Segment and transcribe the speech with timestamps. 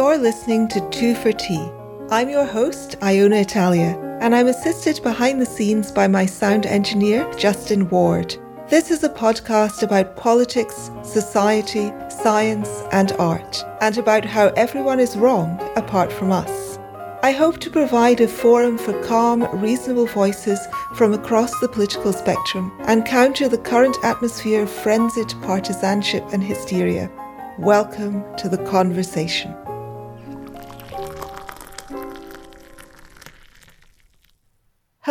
[0.00, 1.68] You're listening to Two for Tea.
[2.10, 7.30] I'm your host, Iona Italia, and I'm assisted behind the scenes by my sound engineer,
[7.36, 8.34] Justin Ward.
[8.70, 15.18] This is a podcast about politics, society, science, and art, and about how everyone is
[15.18, 16.78] wrong apart from us.
[17.22, 20.60] I hope to provide a forum for calm, reasonable voices
[20.94, 27.10] from across the political spectrum and counter the current atmosphere of frenzied partisanship and hysteria.
[27.58, 29.54] Welcome to the conversation.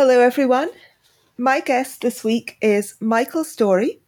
[0.02, 0.70] Hello, everyone.
[1.36, 4.00] My guest this week is Michael Story.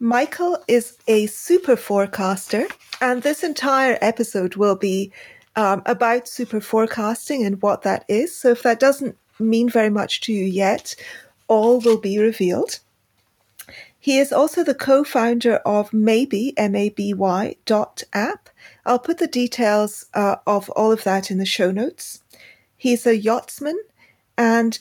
[0.00, 2.66] Michael is a super forecaster,
[2.98, 5.12] and this entire episode will be
[5.56, 8.34] um, about super forecasting and what that is.
[8.34, 10.94] So, if that doesn't mean very much to you yet,
[11.48, 12.78] all will be revealed.
[14.00, 18.48] He is also the co-founder of Maybe M A B Y dot app.
[18.86, 22.22] I'll put the details uh, of all of that in the show notes.
[22.74, 23.78] He's a yachtsman
[24.38, 24.78] and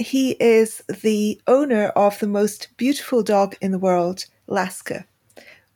[0.00, 5.06] he is the owner of the most beautiful dog in the world, Laska.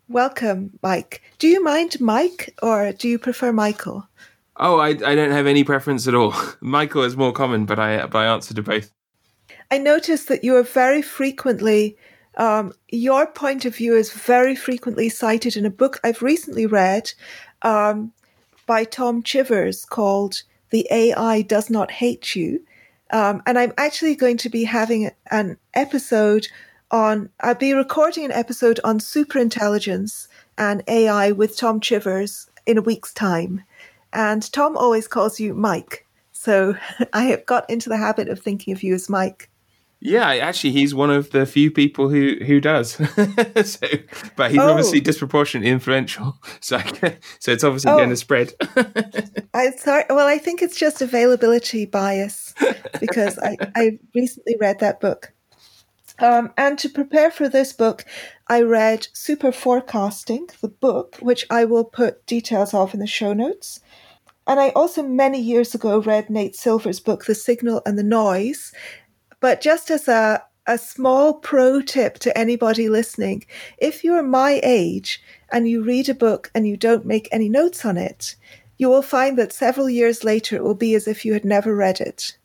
[0.09, 1.23] Welcome, Mike.
[1.39, 4.09] Do you mind Mike or do you prefer Michael?
[4.57, 6.35] Oh, I, I don't have any preference at all.
[6.61, 8.93] Michael is more common, but I but I answer to both.
[9.71, 11.97] I noticed that you are very frequently
[12.37, 17.13] um, your point of view is very frequently cited in a book I've recently read
[17.63, 18.13] um,
[18.67, 22.61] by Tom Chivers called The AI Does Not Hate You.
[23.15, 26.49] Um, and I'm actually going to be having an episode
[26.91, 30.27] on, I'll be recording an episode on superintelligence
[30.59, 33.63] and AI with Tom Chivers in a week's time.
[34.13, 36.05] And Tom always calls you Mike.
[36.33, 36.77] So
[37.13, 39.49] I have got into the habit of thinking of you as Mike.
[40.07, 42.91] Yeah, actually, he's one of the few people who who does.
[43.65, 43.87] so,
[44.37, 44.69] but he's oh.
[44.69, 46.39] obviously disproportionately influential.
[46.61, 46.79] So,
[47.41, 47.97] so it's obviously oh.
[47.97, 48.53] going to spread.
[49.55, 50.05] I sorry.
[50.09, 52.55] Well, I think it's just availability bias
[53.01, 55.33] because I I recently read that book.
[56.19, 58.05] Um, and to prepare for this book,
[58.47, 63.33] I read Super Forecasting, the book, which I will put details of in the show
[63.33, 63.81] notes.
[64.47, 68.73] And I also, many years ago, read Nate Silver's book, The Signal and the Noise,
[69.45, 73.45] but just as a, a small pro tip to anybody listening,
[73.77, 75.23] if you're my age
[75.53, 78.37] and you read a book and you don't make any notes on it,
[78.79, 81.77] you will find that several years later it will be as if you had never
[81.77, 82.39] read it.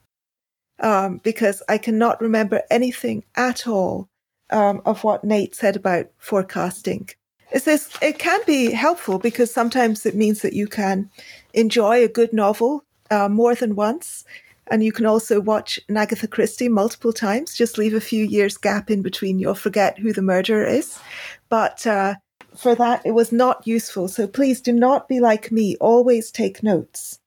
[0.81, 4.09] Um, because I cannot remember anything at all
[4.49, 7.07] um, of what Nate said about forecasting.
[7.53, 11.09] It says it can be helpful because sometimes it means that you can
[11.53, 14.25] enjoy a good novel uh, more than once
[14.69, 17.56] and you can also watch an Agatha Christie multiple times.
[17.56, 19.40] Just leave a few years gap in between.
[19.40, 21.00] You'll forget who the murderer is.
[21.50, 22.16] But uh,
[22.56, 24.08] for that, it was not useful.
[24.08, 25.75] So please do not be like me.
[25.78, 27.19] Always take notes.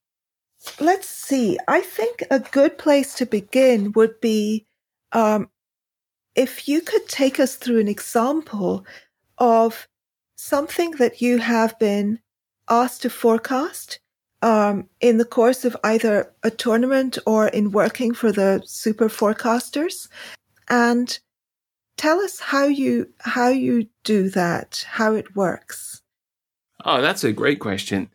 [0.79, 1.59] Let's see.
[1.67, 4.67] I think a good place to begin would be
[5.13, 5.51] um,
[6.35, 8.87] if you could take us through an example
[9.39, 9.89] of
[10.37, 12.21] something that you have been
[12.69, 13.99] asked to forecast
[14.43, 20.09] um, in the course of either a tournament or in working for the super forecasters.
[20.69, 21.19] And
[21.97, 26.03] tell us how you how you do that how it works.
[26.85, 28.11] Oh that's a great question.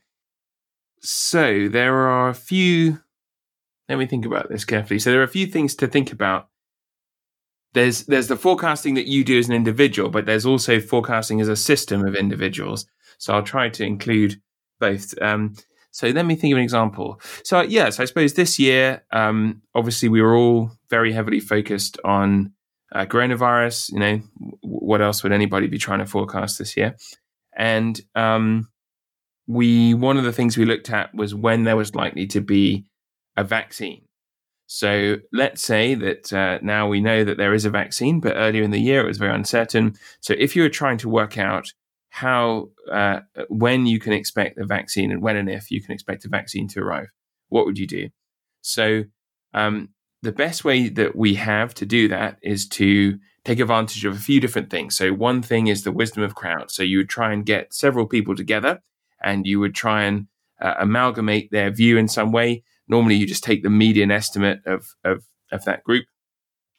[1.01, 2.99] So there are a few
[3.87, 4.99] let me think about this carefully.
[4.99, 6.49] So there are a few things to think about.
[7.73, 11.47] There's there's the forecasting that you do as an individual but there's also forecasting as
[11.47, 12.85] a system of individuals.
[13.19, 14.41] So i'll try to include
[14.79, 15.19] both.
[15.21, 15.55] Um,
[15.97, 17.19] so let me think of an example.
[17.43, 22.53] So yes, I suppose this year, um, obviously we were all very heavily focused on
[22.91, 23.93] uh, coronavirus.
[23.93, 24.21] You know,
[24.61, 26.95] what else would anybody be trying to forecast this year?
[27.57, 28.69] And um,
[29.47, 32.85] we one of the things we looked at was when there was likely to be
[33.35, 34.03] a vaccine.
[34.67, 38.61] So let's say that uh, now we know that there is a vaccine, but earlier
[38.61, 39.95] in the year it was very uncertain.
[40.21, 41.73] So if you were trying to work out
[42.17, 46.25] how uh, when you can expect a vaccine and when and if you can expect
[46.25, 47.09] a vaccine to arrive.
[47.49, 48.09] What would you do?
[48.61, 49.03] So
[49.53, 49.89] um,
[50.23, 54.19] the best way that we have to do that is to take advantage of a
[54.19, 54.97] few different things.
[54.97, 56.73] So one thing is the wisdom of crowds.
[56.73, 58.81] So you would try and get several people together
[59.23, 60.25] and you would try and
[60.59, 62.63] uh, amalgamate their view in some way.
[62.87, 66.05] Normally you just take the median estimate of, of, of that group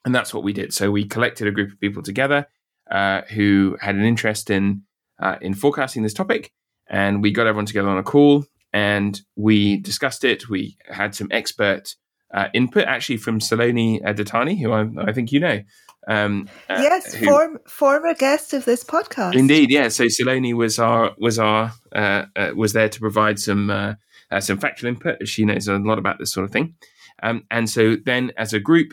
[0.04, 0.74] and that's what we did.
[0.74, 2.48] So we collected a group of people together
[2.90, 4.82] uh, who had an interest in
[5.20, 6.52] uh, in forecasting this topic.
[6.88, 10.48] And we got everyone together on a call and we discussed it.
[10.48, 11.94] We had some expert
[12.32, 15.60] uh, input, actually from Saloni Dattani, who I, I, think you know.
[16.06, 19.34] Um, uh, yes, who, form, former guest of this podcast.
[19.34, 19.88] Indeed, yeah.
[19.88, 23.94] So Saloni was our was our uh, uh, was there to provide some uh,
[24.40, 25.26] some factual input.
[25.26, 26.74] She knows a lot about this sort of thing,
[27.22, 28.92] um, and so then as a group,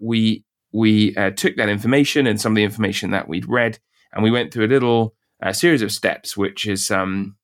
[0.00, 3.78] we we took that information and some of the information that we'd read,
[4.12, 5.14] and we went through a little
[5.50, 7.36] series of steps, which is um,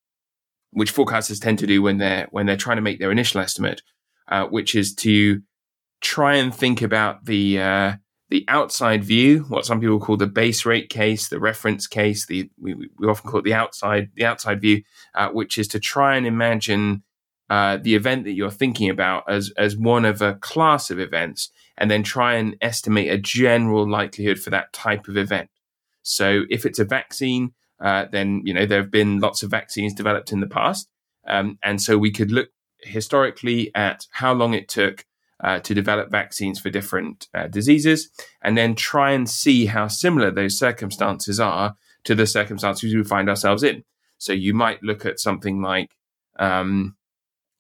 [0.71, 3.83] which forecasters tend to do when they're when they're trying to make their initial estimate,
[4.29, 5.43] uh, which is to
[6.01, 7.93] try and think about the uh,
[8.31, 12.27] the outside view, what some people call the base rate case, the reference case.
[12.27, 14.83] The we, we often call it the outside the outside view,
[15.15, 17.03] uh, which is to try and imagine
[17.49, 21.51] uh, the event that you're thinking about as as one of a class of events,
[21.79, 25.49] and then try and estimate a general likelihood for that type of event.
[26.03, 29.95] So if it's a vaccine, uh, then you know there have been lots of vaccines
[29.95, 30.89] developed in the past,
[31.27, 32.49] um, and so we could look
[32.83, 35.05] historically at how long it took
[35.43, 38.11] uh, to develop vaccines for different uh, diseases,
[38.43, 43.29] and then try and see how similar those circumstances are to the circumstances we find
[43.29, 43.85] ourselves in.
[44.19, 45.91] So you might look at something like,
[46.39, 46.97] um,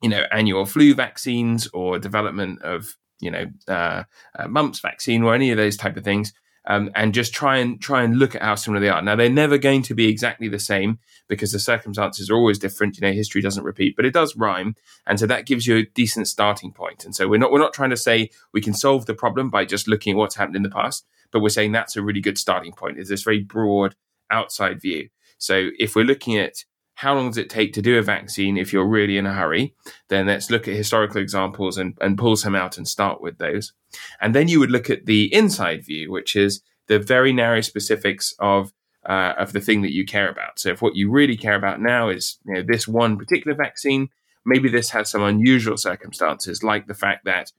[0.02, 4.04] you know, annual flu vaccines or development of, you know, uh,
[4.48, 6.32] mumps vaccine or any of those type of things,
[6.68, 9.02] um, and just try and try and look at how similar they are.
[9.02, 12.96] Now they're never going to be exactly the same because the circumstances are always different.
[12.96, 14.76] You know, history doesn't repeat, but it does rhyme,
[15.06, 17.04] and so that gives you a decent starting point.
[17.04, 19.64] And so we're not we're not trying to say we can solve the problem by
[19.64, 22.38] just looking at what's happened in the past, but we're saying that's a really good
[22.38, 22.98] starting point.
[22.98, 23.96] Is this very broad
[24.30, 25.08] outside view?
[25.38, 26.64] So if we're looking at
[26.98, 29.72] how long does it take to do a vaccine if you're really in a hurry?
[30.08, 33.72] Then let's look at historical examples and, and pull some out and start with those.
[34.20, 38.34] And then you would look at the inside view, which is the very narrow specifics
[38.40, 38.72] of
[39.08, 40.58] uh, of the thing that you care about.
[40.58, 44.08] So if what you really care about now is you know, this one particular vaccine,
[44.44, 47.52] maybe this has some unusual circumstances, like the fact that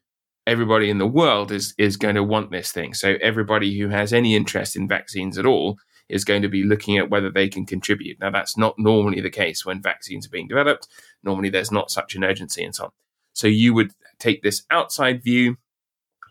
[0.46, 2.94] everybody in the world is is going to want this thing.
[2.94, 5.78] So everybody who has any interest in vaccines at all
[6.10, 8.20] is going to be looking at whether they can contribute.
[8.20, 10.88] Now, that's not normally the case when vaccines are being developed.
[11.24, 12.92] Normally, there's not such an urgency and so on.
[13.34, 15.58] So you would take this outside view,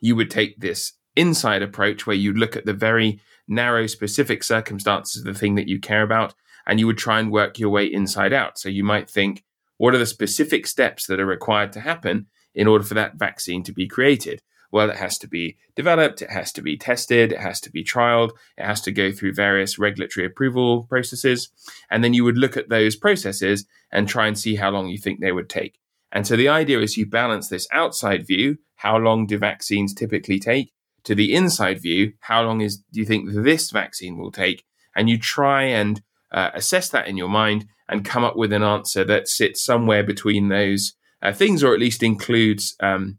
[0.00, 5.22] you would take this inside approach where you look at the very narrow, specific circumstances
[5.22, 6.34] of the thing that you care about,
[6.66, 8.58] and you would try and work your way inside out.
[8.58, 9.44] So you might think,
[9.78, 13.62] what are the specific steps that are required to happen in order for that vaccine
[13.62, 14.42] to be created?
[14.70, 17.82] Well, it has to be developed, it has to be tested, it has to be
[17.82, 21.48] trialed, it has to go through various regulatory approval processes.
[21.90, 24.98] And then you would look at those processes and try and see how long you
[24.98, 25.78] think they would take.
[26.12, 30.38] And so the idea is you balance this outside view, how long do vaccines typically
[30.38, 30.72] take,
[31.04, 34.64] to the inside view, how long is do you think this vaccine will take?
[34.94, 38.62] And you try and uh, assess that in your mind and come up with an
[38.62, 43.18] answer that sits somewhere between those uh, things, or at least includes um,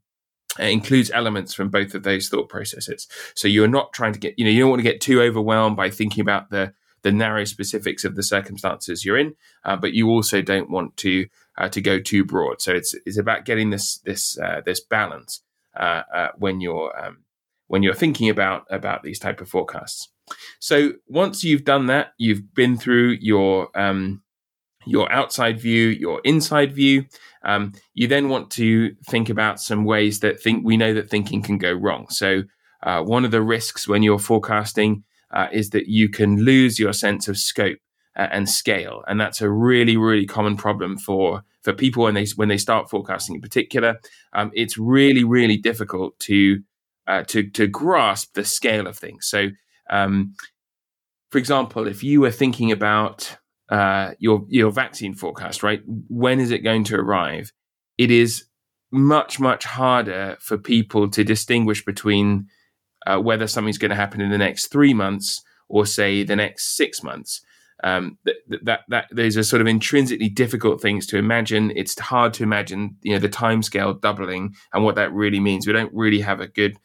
[0.57, 3.07] it includes elements from both of those thought processes.
[3.35, 5.77] So you're not trying to get, you know, you don't want to get too overwhelmed
[5.77, 10.09] by thinking about the the narrow specifics of the circumstances you're in, uh, but you
[10.09, 12.61] also don't want to uh, to go too broad.
[12.61, 15.41] So it's it's about getting this this uh, this balance
[15.77, 17.19] uh, uh, when you're um,
[17.67, 20.09] when you're thinking about about these type of forecasts.
[20.59, 24.21] So once you've done that, you've been through your um,
[24.85, 27.05] your outside view, your inside view.
[27.43, 31.41] Um, you then want to think about some ways that think we know that thinking
[31.41, 32.07] can go wrong.
[32.09, 32.43] So
[32.83, 36.93] uh, one of the risks when you're forecasting uh, is that you can lose your
[36.93, 37.79] sense of scope
[38.15, 42.25] uh, and scale, and that's a really really common problem for for people when they
[42.35, 43.99] when they start forecasting in particular.
[44.33, 46.61] Um, it's really really difficult to
[47.07, 49.27] uh, to to grasp the scale of things.
[49.27, 49.49] So.
[49.91, 50.35] Um,
[51.31, 53.37] for example, if you were thinking about
[53.69, 55.81] uh, your your vaccine forecast, right?
[55.85, 57.51] When is it going to arrive?
[57.97, 58.45] It is
[58.91, 62.47] much much harder for people to distinguish between
[63.05, 66.75] uh, whether something's going to happen in the next three months or say the next
[66.75, 67.41] six months.
[67.81, 71.71] Um, that, that that those are sort of intrinsically difficult things to imagine.
[71.75, 75.65] It's hard to imagine, you know, the time scale doubling and what that really means.
[75.65, 76.75] We don't really have a good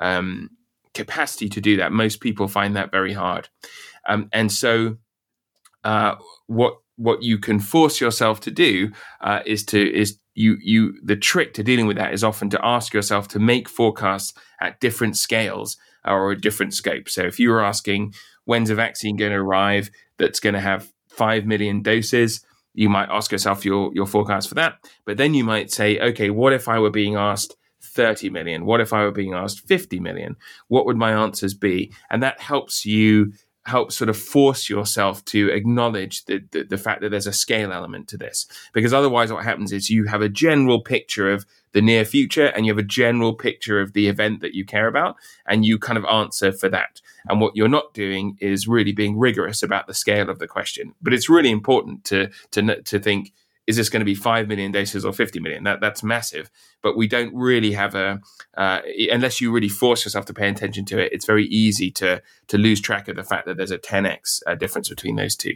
[0.00, 0.50] um,
[0.92, 1.92] capacity to do that.
[1.92, 3.48] Most people find that very hard,
[4.08, 4.96] um, and so
[5.84, 6.14] uh,
[6.46, 8.90] what what you can force yourself to do
[9.22, 12.64] uh, is to is you you the trick to dealing with that is often to
[12.64, 17.08] ask yourself to make forecasts at different scales or a different scope.
[17.08, 20.92] So if you were asking when's a vaccine going to arrive that's going to have
[21.08, 22.44] five million doses,
[22.74, 24.78] you might ask yourself your your forecast for that.
[25.04, 28.64] But then you might say, okay, what if I were being asked 30 million?
[28.64, 30.36] What if I were being asked 50 million?
[30.68, 31.92] What would my answers be?
[32.10, 33.32] And that helps you
[33.66, 37.72] helps sort of force yourself to acknowledge the, the, the fact that there's a scale
[37.72, 38.46] element to this.
[38.72, 42.66] Because otherwise, what happens is you have a general picture of the near future and
[42.66, 45.98] you have a general picture of the event that you care about, and you kind
[45.98, 47.00] of answer for that.
[47.28, 50.94] And what you're not doing is really being rigorous about the scale of the question.
[51.02, 53.32] But it's really important to to to think
[53.66, 55.64] is this going to be 5 million doses or 50 million?
[55.64, 56.50] That, that's massive.
[56.82, 58.20] But we don't really have a,
[58.56, 62.22] uh, unless you really force yourself to pay attention to it, it's very easy to,
[62.48, 65.54] to lose track of the fact that there's a 10x uh, difference between those two.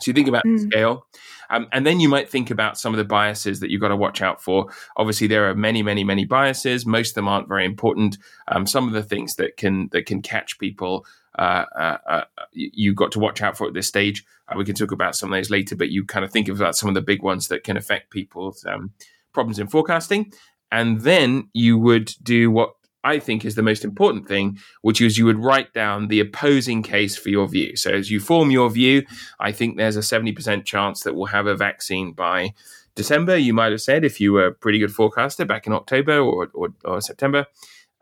[0.00, 0.58] So you think about mm.
[0.58, 1.06] scale,
[1.48, 3.96] um, and then you might think about some of the biases that you've got to
[3.96, 4.66] watch out for.
[4.96, 6.84] Obviously, there are many, many, many biases.
[6.84, 8.18] Most of them aren't very important.
[8.48, 11.06] Um, some of the things that can that can catch people
[11.38, 14.24] uh, uh, uh, you've got to watch out for at this stage.
[14.48, 16.76] Uh, we can talk about some of those later, but you kind of think about
[16.76, 18.90] some of the big ones that can affect people's um,
[19.32, 20.32] problems in forecasting.
[20.72, 22.75] And then you would do what
[23.06, 26.82] I think is the most important thing, which is you would write down the opposing
[26.82, 27.76] case for your view.
[27.76, 29.06] So as you form your view,
[29.38, 32.52] I think there's a 70% chance that we'll have a vaccine by
[32.96, 33.36] December.
[33.36, 36.48] You might have said if you were a pretty good forecaster back in October or,
[36.52, 37.46] or, or September.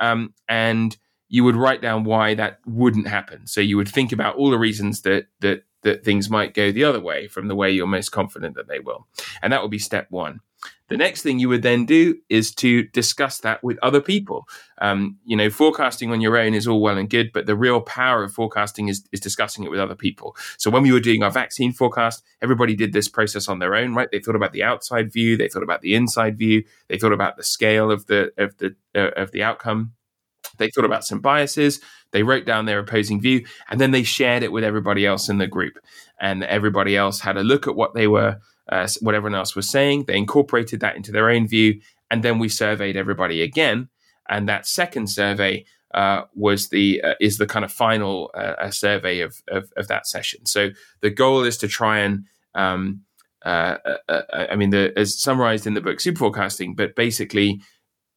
[0.00, 0.96] Um, and
[1.28, 3.46] you would write down why that wouldn't happen.
[3.46, 6.84] So you would think about all the reasons that that that things might go the
[6.84, 9.06] other way from the way you're most confident that they will.
[9.42, 10.40] And that would be step one.
[10.88, 14.46] The next thing you would then do is to discuss that with other people.
[14.80, 17.80] Um, you know, forecasting on your own is all well and good, but the real
[17.80, 20.36] power of forecasting is, is discussing it with other people.
[20.58, 23.94] So when we were doing our vaccine forecast, everybody did this process on their own,
[23.94, 24.08] right?
[24.12, 27.36] They thought about the outside view, they thought about the inside view, they thought about
[27.36, 29.94] the scale of the of the uh, of the outcome
[30.58, 31.80] they thought about some biases,
[32.12, 35.38] they wrote down their opposing view, and then they shared it with everybody else in
[35.38, 35.78] the group.
[36.20, 39.68] And everybody else had a look at what they were, uh, what everyone else was
[39.68, 40.04] saying.
[40.04, 41.80] They incorporated that into their own view,
[42.10, 43.88] and then we surveyed everybody again.
[44.28, 49.20] And that second survey uh, was the uh, is the kind of final uh, survey
[49.20, 50.46] of, of, of that session.
[50.46, 50.70] So
[51.02, 53.02] the goal is to try and um,
[53.44, 57.60] uh, uh, uh, I mean, the, as summarized in the book Super Forecasting, but basically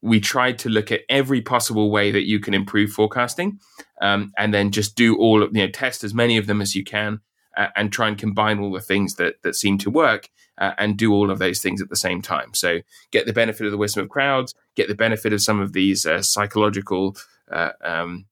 [0.02, 3.60] we tried to look at every possible way that you can improve forecasting
[4.02, 6.76] um, and then just do all of you know test as many of them as
[6.76, 7.20] you can
[7.58, 10.98] uh, and try and combine all the things that that seem to work uh, and
[10.98, 12.80] do all of those things at the same time so
[13.12, 16.06] get the benefit of the wisdom of crowds get the benefit of some of these
[16.06, 17.16] uh, psychological
[17.52, 18.26] uh, um,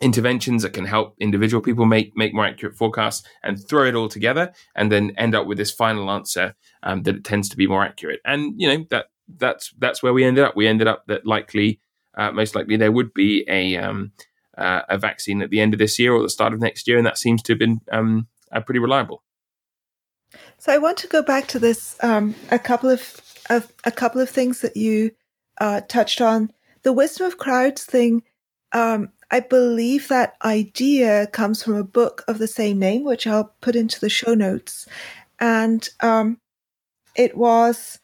[0.00, 4.08] interventions that can help individual people make make more accurate forecasts and throw it all
[4.08, 7.66] together and then end up with this final answer um, that it tends to be
[7.66, 9.06] more accurate and you know that
[9.36, 10.56] that's that's where we ended up.
[10.56, 11.80] We ended up that likely,
[12.16, 14.12] uh, most likely, there would be a um,
[14.56, 16.96] uh, a vaccine at the end of this year or the start of next year,
[16.96, 19.22] and that seems to have been um, uh, pretty reliable.
[20.58, 24.20] So I want to go back to this um, a couple of, of, a couple
[24.20, 25.12] of things that you
[25.60, 26.52] uh, touched on.
[26.82, 28.22] The wisdom of crowds thing.
[28.72, 33.54] Um, I believe that idea comes from a book of the same name, which I'll
[33.60, 34.86] put into the show notes,
[35.38, 36.38] and um,
[37.14, 38.00] it was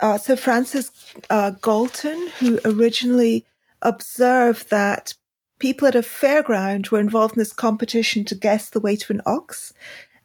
[0.00, 0.90] uh, Sir Francis
[1.30, 3.46] uh, Galton, who originally
[3.80, 5.14] observed that
[5.58, 9.22] people at a fairground were involved in this competition to guess the weight of an
[9.26, 9.72] ox.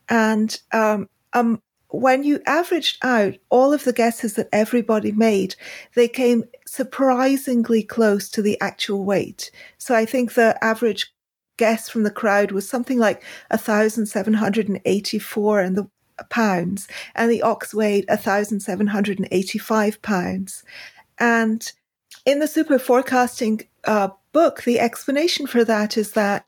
[0.10, 5.56] And um, um, when you averaged out all of the guesses that everybody made,
[5.96, 9.52] they came surprisingly close to the actual weight.
[9.78, 11.14] So I think the average
[11.58, 15.88] guess from the crowd was something like 1,784, and the
[16.30, 20.64] pounds, and the ox weighed 1,785 pounds.
[21.20, 21.72] And
[22.26, 26.46] in the super forecasting uh, book, the explanation for that is that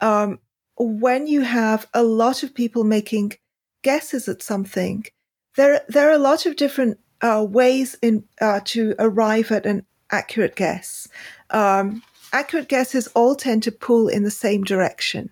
[0.00, 0.38] um,
[0.76, 3.32] when you have a lot of people making
[3.82, 5.04] guesses at something,
[5.56, 9.86] there there are a lot of different uh, ways in uh, to arrive at an
[10.10, 11.08] accurate guess.
[11.50, 15.30] Um, accurate guesses all tend to pull in the same direction.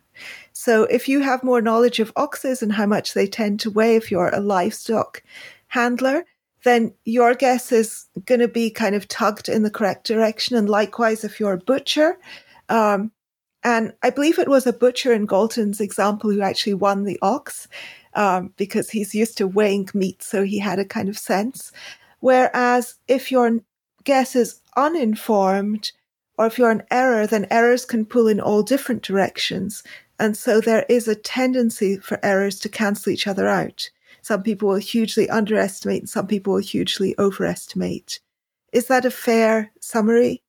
[0.53, 3.97] So if you have more knowledge of oxes and how much they tend to weigh,
[3.97, 5.23] if you're a livestock
[5.69, 6.25] handler,
[6.65, 10.57] then your guess is going to be kind of tugged in the correct direction.
[10.57, 12.19] And likewise, if you're a butcher,
[12.69, 13.13] um,
[13.63, 17.69] and I believe it was a butcher in Galton's example who actually won the ox
[18.15, 21.73] um, because he's used to weighing meat, so he had a kind of sense.
[22.21, 23.61] Whereas if your
[24.05, 25.93] guess is uninformed,
[26.39, 29.83] or if you're an error, then errors can pull in all different directions.
[30.19, 33.91] And so there is a tendency for errors to cancel each other out.
[34.23, 38.21] Some people will hugely underestimate and some people will hugely overestimate.
[38.73, 40.43] Is that a fair summary?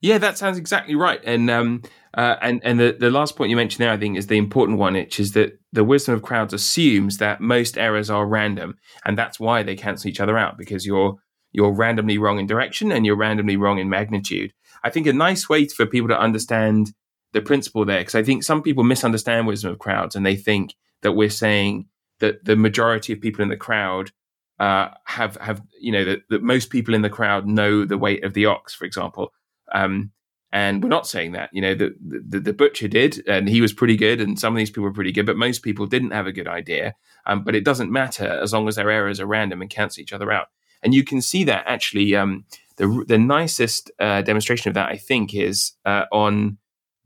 [0.00, 1.20] Yeah, that sounds exactly right.
[1.24, 1.82] And um,
[2.14, 4.78] uh, and and the, the last point you mentioned there, I think, is the important
[4.78, 9.18] one, which is that the wisdom of crowds assumes that most errors are random, and
[9.18, 11.16] that's why they cancel each other out because you're
[11.52, 14.52] you're randomly wrong in direction and you're randomly wrong in magnitude.
[14.82, 16.92] I think a nice way for people to understand
[17.32, 20.74] the principle there because I think some people misunderstand wisdom of crowds and they think
[21.02, 21.86] that we're saying
[22.20, 24.12] that the majority of people in the crowd
[24.58, 28.24] uh, have have you know that, that most people in the crowd know the weight
[28.24, 29.32] of the ox, for example.
[29.72, 30.12] Um,
[30.52, 33.72] and we're not saying that, you know, the, the, the butcher did, and he was
[33.72, 36.26] pretty good, and some of these people were pretty good, but most people didn't have
[36.26, 36.96] a good idea.
[37.24, 40.12] Um, but it doesn't matter as long as their errors are random and cancel each
[40.12, 40.48] other out.
[40.82, 42.16] And you can see that actually.
[42.16, 42.46] Um,
[42.80, 46.56] the the nicest uh, demonstration of that, I think, is uh, on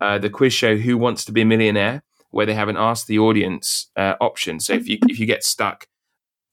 [0.01, 2.05] uh, the quiz show "Who Wants to Be a Millionaire,"
[2.35, 4.59] where they have an ask the audience uh, option.
[4.61, 5.87] So if you if you get stuck,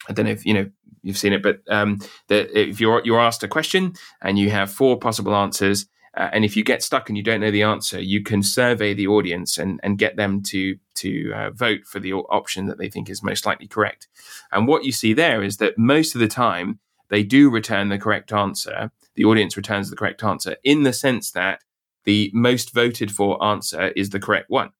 [0.07, 0.69] I don't know if you know
[1.01, 4.71] you've seen it, but um, the, if you're you're asked a question and you have
[4.71, 7.99] four possible answers, uh, and if you get stuck and you don't know the answer,
[7.99, 12.13] you can survey the audience and, and get them to to uh, vote for the
[12.13, 14.07] option that they think is most likely correct.
[14.51, 17.97] And what you see there is that most of the time they do return the
[17.97, 18.91] correct answer.
[19.15, 21.59] The audience returns the correct answer in the sense that
[22.05, 24.71] the most voted for answer is the correct one.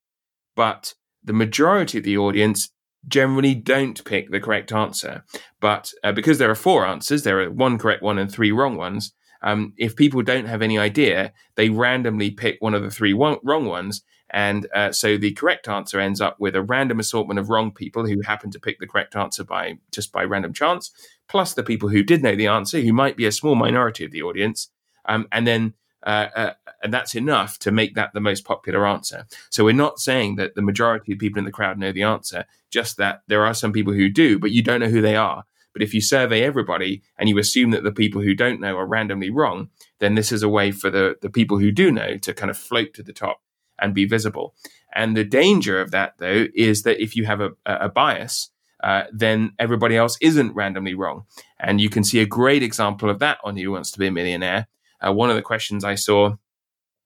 [0.55, 0.93] But
[1.23, 2.69] the majority of the audience
[3.07, 5.23] generally don't pick the correct answer.
[5.59, 8.75] But uh, because there are four answers, there are one correct one and three wrong
[8.75, 13.13] ones um, if people don't have any idea, they randomly pick one of the three
[13.13, 14.03] one, wrong ones.
[14.29, 18.05] And uh, so the correct answer ends up with a random assortment of wrong people
[18.05, 20.91] who happen to pick the correct answer by just by random chance,
[21.27, 24.11] plus the people who did know the answer, who might be a small minority of
[24.11, 24.69] the audience.
[25.05, 26.53] Um, and then uh, uh,
[26.83, 29.25] and that's enough to make that the most popular answer.
[29.49, 32.45] So we're not saying that the majority of people in the crowd know the answer,
[32.69, 35.43] just that there are some people who do, but you don't know who they are.
[35.73, 38.85] But if you survey everybody and you assume that the people who don't know are
[38.85, 42.33] randomly wrong, then this is a way for the, the people who do know to
[42.33, 43.41] kind of float to the top
[43.79, 44.53] and be visible.
[44.93, 48.51] And the danger of that, though, is that if you have a, a bias,
[48.83, 51.25] uh, then everybody else isn't randomly wrong.
[51.59, 54.11] And you can see a great example of that on Who Wants to Be a
[54.11, 54.67] Millionaire.
[55.05, 56.35] Uh, one of the questions I saw,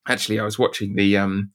[0.08, 1.52] actually, I was watching the um,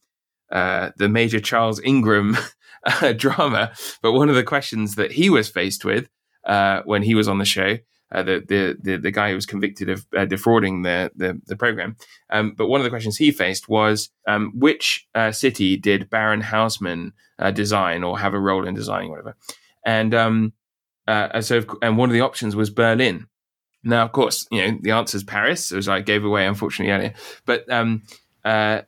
[0.51, 2.37] uh, the Major Charles Ingram
[2.85, 6.09] uh, drama, but one of the questions that he was faced with
[6.45, 7.77] uh, when he was on the show.
[8.13, 11.95] Uh, the, the, the the guy who was convicted of defrauding the the, the program.
[12.29, 17.13] Um, but one of the questions he faced was um, which city did Baron Haussmann
[17.53, 19.37] design or have a role in designing, whatever.
[19.85, 20.51] And um,
[21.07, 23.27] uh, so and one of the options was Berlin.
[23.83, 27.13] Now, of course, you know the answer is Paris, as I gave away unfortunately earlier.
[27.45, 28.03] But um,
[28.43, 28.81] uh,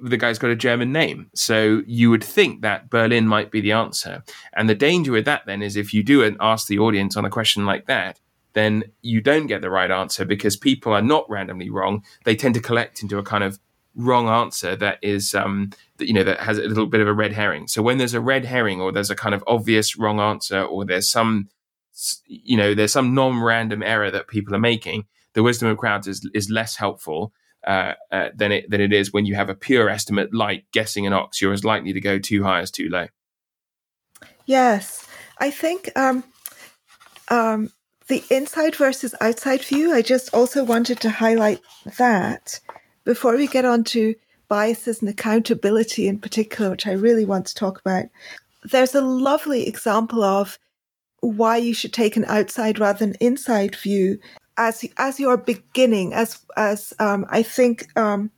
[0.00, 1.30] the guy's got a German name.
[1.34, 4.22] So you would think that Berlin might be the answer.
[4.54, 7.30] And the danger with that then is if you do ask the audience on a
[7.30, 8.20] question like that,
[8.52, 12.04] then you don't get the right answer because people are not randomly wrong.
[12.24, 13.58] They tend to collect into a kind of
[13.96, 17.12] wrong answer that is, um, that, you know, that has a little bit of a
[17.12, 17.66] red herring.
[17.66, 20.84] So when there's a red herring or there's a kind of obvious wrong answer or
[20.84, 21.48] there's some,
[22.26, 26.28] you know, there's some non-random error that people are making, the wisdom of crowds is,
[26.34, 27.32] is less helpful
[27.66, 31.06] uh, uh, than it than it is when you have a pure estimate like guessing
[31.06, 31.40] an ox.
[31.40, 33.06] You're as likely to go too high as too low.
[34.46, 35.06] Yes,
[35.38, 36.24] I think um,
[37.28, 37.70] um,
[38.08, 39.94] the inside versus outside view.
[39.94, 41.60] I just also wanted to highlight
[41.98, 42.58] that
[43.04, 44.16] before we get on to
[44.48, 48.06] biases and accountability in particular, which I really want to talk about.
[48.64, 50.58] There's a lovely example of
[51.22, 54.18] why you should take an outside rather than inside view
[54.58, 58.30] as as you're beginning, as as um, I think um,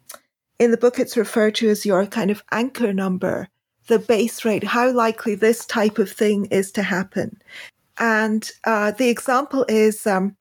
[0.59, 3.49] in the book it's referred to as your kind of anchor number,
[3.89, 7.41] the base rate, how likely this type of thing is to happen.
[7.99, 10.37] And uh, the example is um,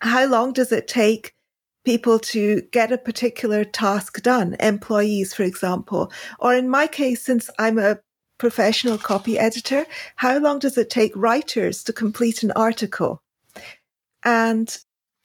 [0.00, 1.34] how long does it take
[1.84, 7.50] people to get a particular task done, employees, for example, or in my case, since
[7.58, 7.98] I'm a
[8.38, 13.20] professional copy editor, how long does it take writers to complete an article?
[14.24, 14.76] And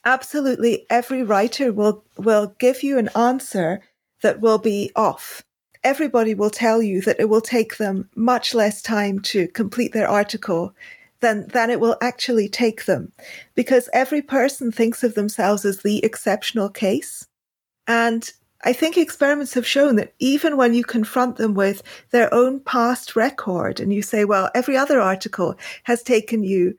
[0.06, 3.82] absolutely every writer will, will give you an answer
[4.22, 5.44] that will be off.
[5.84, 10.08] Everybody will tell you that it will take them much less time to complete their
[10.08, 10.74] article
[11.20, 13.12] than, than it will actually take them
[13.56, 17.28] because every person thinks of themselves as the exceptional case.
[17.88, 18.32] And
[18.64, 23.16] I think experiments have shown that even when you confront them with their own past
[23.16, 26.78] record and you say, well, every other article has taken you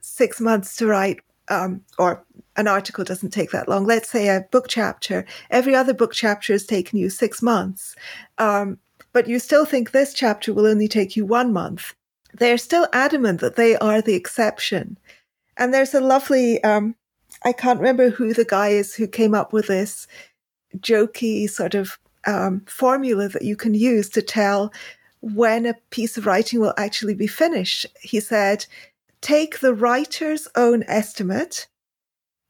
[0.00, 2.24] six months to write, um, or
[2.56, 3.84] an article doesn't take that long.
[3.84, 5.24] Let's say a book chapter.
[5.50, 7.96] Every other book chapter has taken you six months,
[8.38, 8.78] um,
[9.12, 11.94] but you still think this chapter will only take you one month.
[12.32, 14.98] They're still adamant that they are the exception.
[15.56, 16.94] And there's a lovely, um,
[17.44, 20.06] I can't remember who the guy is who came up with this
[20.80, 24.72] jokey sort of um, formula that you can use to tell
[25.20, 27.86] when a piece of writing will actually be finished.
[28.00, 28.66] He said,
[29.20, 31.66] take the writer's own estimate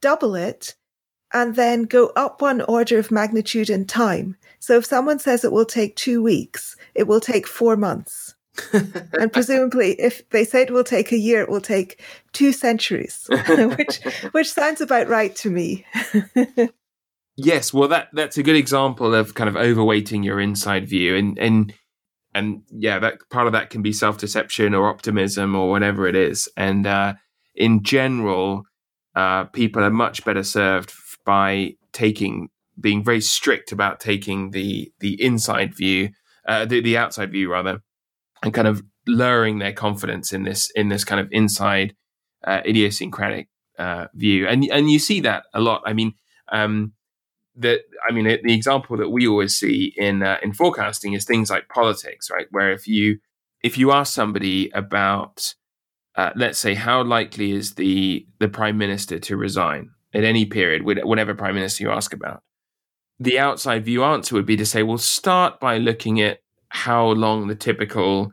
[0.04, 0.74] double it
[1.32, 4.36] and then go up one order of magnitude in time.
[4.60, 8.34] So if someone says it will take two weeks, it will take four months.
[8.72, 13.26] and presumably, if they say it will take a year, it will take two centuries,
[13.48, 13.96] which
[14.30, 15.84] which sounds about right to me.
[17.36, 21.38] yes, well, that that's a good example of kind of overweighting your inside view, and
[21.38, 21.74] and
[22.34, 26.16] and yeah, that part of that can be self deception or optimism or whatever it
[26.16, 26.48] is.
[26.56, 27.14] And uh,
[27.54, 28.64] in general,
[29.14, 30.92] uh, people are much better served
[31.24, 32.48] by taking
[32.80, 36.10] being very strict about taking the the inside view,
[36.46, 37.80] uh, the the outside view rather,
[38.42, 41.94] and kind of lowering their confidence in this in this kind of inside
[42.46, 45.82] uh, idiosyncratic uh, view, and and you see that a lot.
[45.86, 46.14] I mean,
[46.50, 46.92] um,
[47.56, 51.50] that I mean, the example that we always see in uh, in forecasting is things
[51.50, 52.46] like politics, right?
[52.50, 53.18] Where if you
[53.62, 55.54] if you ask somebody about
[56.16, 60.82] uh, let's say how likely is the the prime minister to resign at any period,
[60.84, 62.42] whatever prime minister you ask about,
[63.18, 66.38] the outside view answer would be to say, well, start by looking at
[66.68, 68.32] how long the typical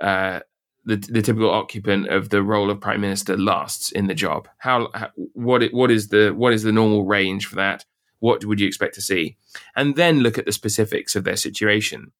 [0.00, 0.40] uh,
[0.84, 4.48] the, the typical occupant of the role of prime minister lasts in the job.
[4.58, 7.84] How, how what it, what is the what is the normal range for that?
[8.22, 9.36] What would you expect to see?
[9.74, 12.12] And then look at the specifics of their situation.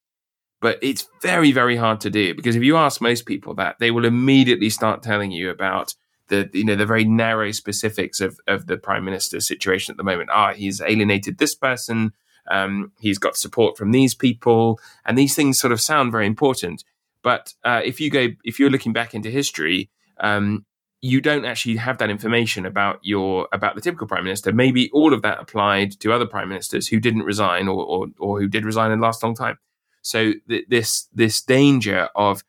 [0.59, 3.89] But it's very very hard to do because if you ask most people that, they
[3.89, 5.95] will immediately start telling you about
[6.27, 10.03] the you know the very narrow specifics of of the prime minister's situation at the
[10.03, 10.29] moment.
[10.29, 12.11] Ah, he's alienated this person.
[12.51, 16.83] Um, he's got support from these people, and these things sort of sound very important.
[17.21, 19.89] But uh, if you go, if you're looking back into history,
[20.19, 20.65] um,
[21.03, 24.53] you don't actually have that information about your about the typical prime minister.
[24.53, 28.39] Maybe all of that applied to other prime ministers who didn't resign or or, or
[28.39, 29.59] who did resign in the last long time.
[30.01, 32.45] So th- this this danger of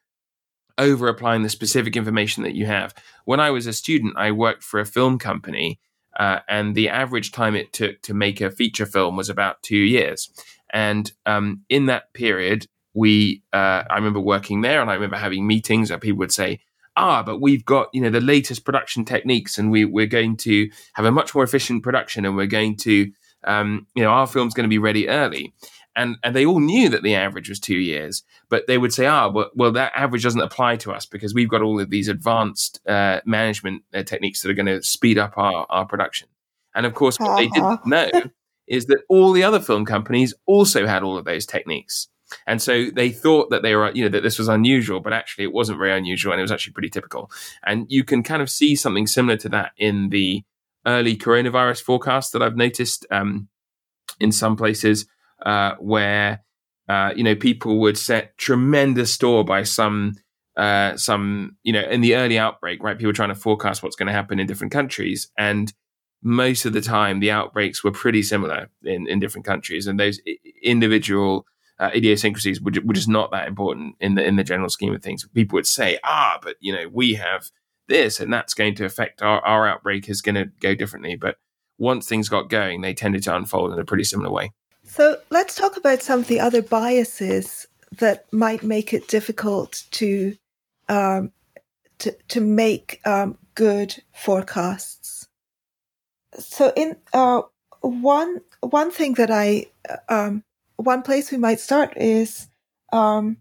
[0.78, 2.94] over applying the specific information that you have.
[3.24, 5.80] When I was a student, I worked for a film company,
[6.16, 9.76] uh, and the average time it took to make a feature film was about two
[9.76, 10.30] years.
[10.72, 15.44] And um, in that period, we uh, I remember working there, and I remember having
[15.44, 16.60] meetings where people would say,
[16.96, 20.70] "Ah, but we've got you know the latest production techniques, and we we're going to
[20.94, 23.10] have a much more efficient production, and we're going to
[23.44, 25.54] um, you know our film's going to be ready early."
[25.96, 29.06] and and they all knew that the average was two years, but they would say,
[29.06, 32.08] "Ah, well, well, that average doesn't apply to us because we've got all of these
[32.08, 36.28] advanced uh, management uh, techniques that are going to speed up our our production."
[36.74, 37.36] And of course, what uh-huh.
[37.36, 38.30] they didn't know
[38.66, 42.08] is that all the other film companies also had all of those techniques.
[42.46, 45.44] And so they thought that they were, you know, that this was unusual, but actually
[45.44, 47.30] it wasn't very unusual and it was actually pretty typical.
[47.64, 50.44] And you can kind of see something similar to that in the
[50.86, 53.48] early coronavirus forecast that I've noticed um,
[54.20, 55.06] in some places
[55.44, 56.40] uh, where
[56.88, 60.14] uh, you know people would set tremendous store by some
[60.56, 62.98] uh, some you know in the early outbreak, right?
[62.98, 65.72] People trying to forecast what's going to happen in different countries, and
[66.22, 70.20] most of the time the outbreaks were pretty similar in, in different countries, and those
[70.62, 71.46] individual
[71.78, 75.02] uh, idiosyncrasies were, were just not that important in the in the general scheme of
[75.02, 75.26] things.
[75.34, 77.50] People would say, ah, but you know we have
[77.88, 81.36] this, and that's going to affect our our outbreak is going to go differently, but
[81.78, 84.52] once things got going, they tended to unfold in a pretty similar way.
[84.84, 87.66] So let's talk about some of the other biases
[87.98, 90.36] that might make it difficult to
[90.88, 91.32] um,
[91.98, 95.28] to, to make um, good forecasts.
[96.38, 97.42] So in uh,
[97.80, 99.66] one one thing that I
[100.08, 100.44] um,
[100.76, 102.48] one place we might start is
[102.92, 103.36] um,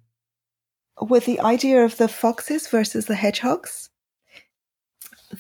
[1.02, 3.90] with the idea of the foxes versus the hedgehogs.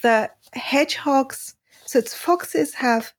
[0.01, 3.13] The hedgehogs, so it's foxes have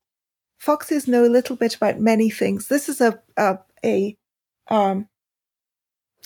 [0.58, 2.68] foxes know a little bit about many things.
[2.68, 4.16] This is a a a,
[4.68, 5.08] um,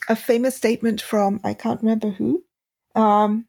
[0.09, 2.45] a famous statement from I can't remember who.
[2.95, 3.47] Um,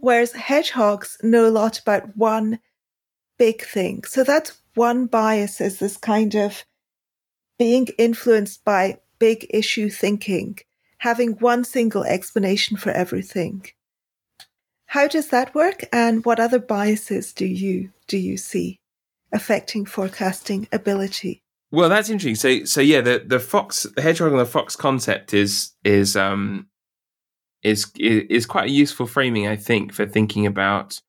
[0.00, 2.58] whereas hedgehogs know a lot about one
[3.38, 4.04] big thing.
[4.04, 6.64] So that's one bias is this kind of
[7.58, 10.58] being influenced by big issue thinking,
[10.98, 13.66] having one single explanation for everything.
[14.86, 18.80] How does that work and what other biases do you do you see?
[19.32, 21.42] affecting forecasting ability.
[21.70, 22.34] Well, that's interesting.
[22.34, 26.66] So, so yeah, the the fox, the hedgehog, and the fox concept is is um
[27.62, 31.00] is is quite a useful framing, I think, for thinking about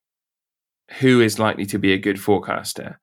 [1.00, 3.00] who is likely to be a good forecaster.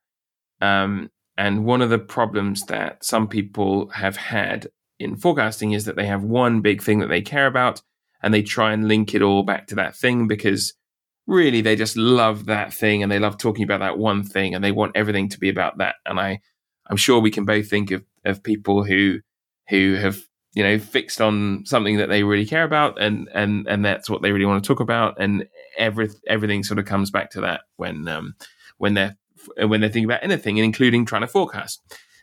[0.60, 4.68] Um, and one of the problems that some people have had
[4.98, 7.82] in forecasting is that they have one big thing that they care about,
[8.22, 10.74] and they try and link it all back to that thing because
[11.26, 14.62] really they just love that thing and they love talking about that one thing and
[14.62, 15.96] they want everything to be about that.
[16.06, 16.40] And I,
[16.88, 19.20] I'm sure we can both think of, of people who,
[19.68, 20.18] who have,
[20.54, 24.22] you know, fixed on something that they really care about and, and, and that's what
[24.22, 25.20] they really want to talk about.
[25.20, 25.46] And
[25.76, 28.34] every, everything sort of comes back to that when, um,
[28.78, 29.16] when they're
[29.56, 31.82] when they're thinking about anything, including trying to forecast.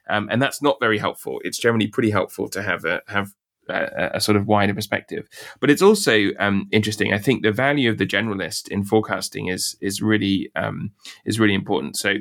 [0.09, 1.39] Um, and that's not very helpful.
[1.43, 3.31] It's generally pretty helpful to have a have
[3.69, 5.27] a, a sort of wider perspective.
[5.59, 7.13] But it's also um, interesting.
[7.13, 10.91] I think the value of the generalist in forecasting is is really um,
[11.25, 11.97] is really important.
[11.97, 12.15] So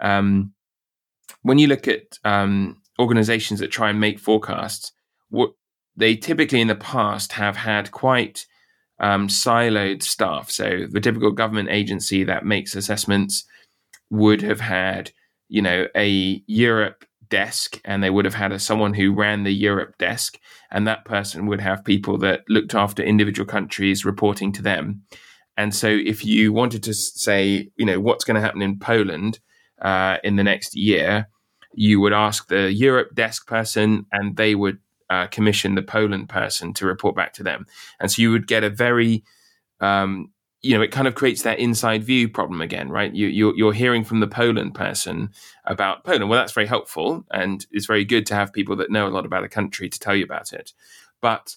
[0.00, 0.52] um,
[1.42, 4.92] when you look at um, organizations that try and make forecasts,
[5.28, 5.52] what
[5.96, 8.46] they typically in the past have had quite
[8.98, 10.50] um, siloed staff.
[10.50, 13.44] So the typical government agency that makes assessments
[14.10, 15.12] would have had,
[15.48, 19.54] you know, a Europe desk and they would have had a, someone who ran the
[19.54, 20.38] Europe desk,
[20.70, 25.02] and that person would have people that looked after individual countries reporting to them.
[25.56, 29.40] And so, if you wanted to say, you know, what's going to happen in Poland
[29.80, 31.28] uh, in the next year,
[31.74, 36.72] you would ask the Europe desk person, and they would uh, commission the Poland person
[36.74, 37.66] to report back to them.
[38.00, 39.22] And so, you would get a very
[39.80, 43.14] um, you know, it kind of creates that inside view problem again, right?
[43.14, 45.30] You, you're, you're hearing from the Poland person
[45.64, 46.28] about Poland.
[46.28, 49.24] Well, that's very helpful, and it's very good to have people that know a lot
[49.24, 50.72] about a country to tell you about it.
[51.22, 51.56] But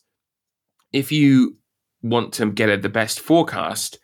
[0.93, 1.57] if you
[2.01, 3.99] want to get the best forecast,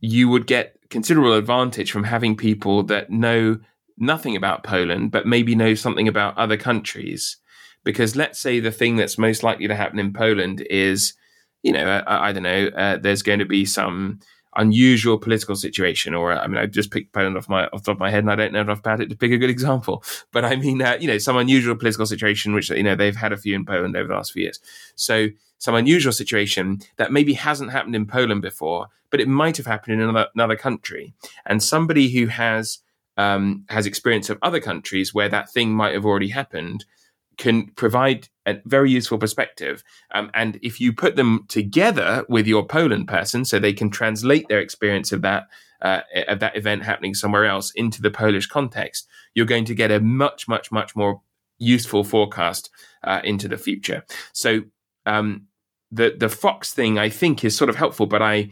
[0.00, 3.58] you would get considerable advantage from having people that know
[3.98, 7.36] nothing about Poland, but maybe know something about other countries.
[7.84, 11.14] Because let's say the thing that's most likely to happen in Poland is,
[11.62, 14.20] you know, I, I don't know, uh, there's going to be some
[14.56, 17.96] unusual political situation, or I mean, I just picked Poland off my off the top
[17.96, 20.04] of my head, and I don't know enough about it to pick a good example.
[20.32, 23.32] But I mean, uh, you know, some unusual political situation, which you know they've had
[23.32, 24.60] a few in Poland over the last few years.
[24.94, 29.66] So some unusual situation that maybe hasn't happened in Poland before, but it might have
[29.66, 32.78] happened in another, another country, and somebody who has
[33.16, 36.84] um, has experience of other countries where that thing might have already happened
[37.40, 39.82] can provide a very useful perspective.
[40.14, 44.46] Um, and if you put them together with your Poland person, so they can translate
[44.48, 45.44] their experience of that
[45.82, 49.90] uh, of that event happening somewhere else into the Polish context, you're going to get
[49.90, 51.22] a much, much, much more
[51.58, 52.68] useful forecast
[53.02, 54.04] uh, into the future.
[54.34, 54.60] So
[55.06, 55.46] um,
[55.90, 58.50] the the Fox thing, I think, is sort of helpful, but I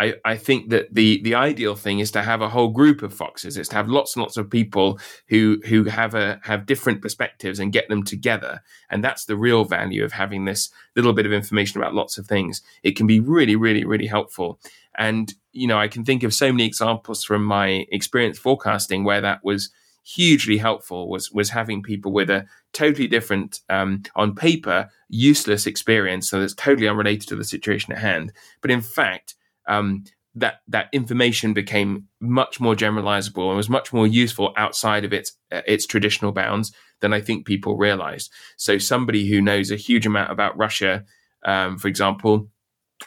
[0.00, 3.12] I, I think that the the ideal thing is to have a whole group of
[3.12, 3.56] foxes.
[3.56, 7.58] It's to have lots and lots of people who who have a have different perspectives
[7.58, 8.62] and get them together.
[8.90, 12.26] And that's the real value of having this little bit of information about lots of
[12.26, 12.62] things.
[12.82, 14.60] It can be really, really, really helpful.
[14.96, 19.20] And you know, I can think of so many examples from my experience forecasting where
[19.20, 19.70] that was
[20.04, 21.08] hugely helpful.
[21.08, 26.54] Was was having people with a totally different, um, on paper, useless experience, so that's
[26.54, 28.32] totally unrelated to the situation at hand.
[28.60, 29.34] But in fact
[29.68, 30.04] um,
[30.34, 35.32] that that information became much more generalizable and was much more useful outside of its
[35.52, 38.32] uh, its traditional bounds than I think people realized.
[38.56, 41.04] So somebody who knows a huge amount about Russia,
[41.44, 42.48] um, for example,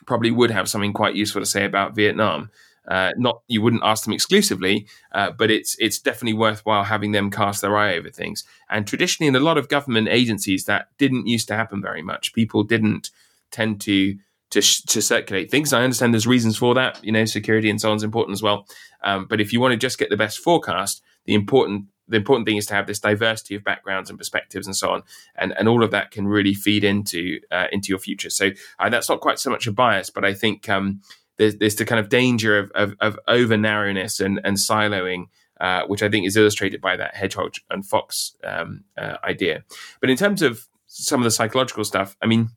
[0.06, 2.50] probably would have something quite useful to say about Vietnam.
[2.88, 7.30] Uh, not you wouldn't ask them exclusively, uh, but it's it's definitely worthwhile having them
[7.30, 8.44] cast their eye over things.
[8.70, 12.34] And traditionally, in a lot of government agencies, that didn't used to happen very much.
[12.34, 13.12] People didn't
[13.52, 14.18] tend to
[14.52, 15.74] to sh- to circulate things.
[15.74, 17.04] I understand there's reasons for that.
[17.04, 18.68] You know, security and so on is important as well.
[19.04, 22.46] Um, but if you want to just get the best forecast, the important the important
[22.46, 25.04] thing is to have this diversity of backgrounds and perspectives and so on,
[25.36, 28.30] and and all of that can really feed into uh, into your future.
[28.30, 31.02] So uh, that's not quite so much a bias, but I think um,
[31.38, 35.26] there's there's the kind of danger of of, of over narrowness and and siloing.
[35.60, 39.64] Uh, which I think is illustrated by that hedgehog and fox um, uh, idea.
[40.00, 42.50] But in terms of some of the psychological stuff, I mean,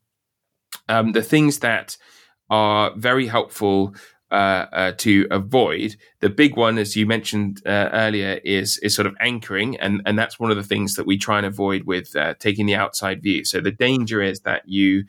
[0.89, 1.97] um, the things that
[2.49, 3.95] are very helpful
[4.31, 5.95] uh, uh, to avoid.
[6.19, 10.17] The big one, as you mentioned uh, earlier, is is sort of anchoring, and and
[10.17, 13.21] that's one of the things that we try and avoid with uh, taking the outside
[13.21, 13.45] view.
[13.45, 15.05] So the danger is that you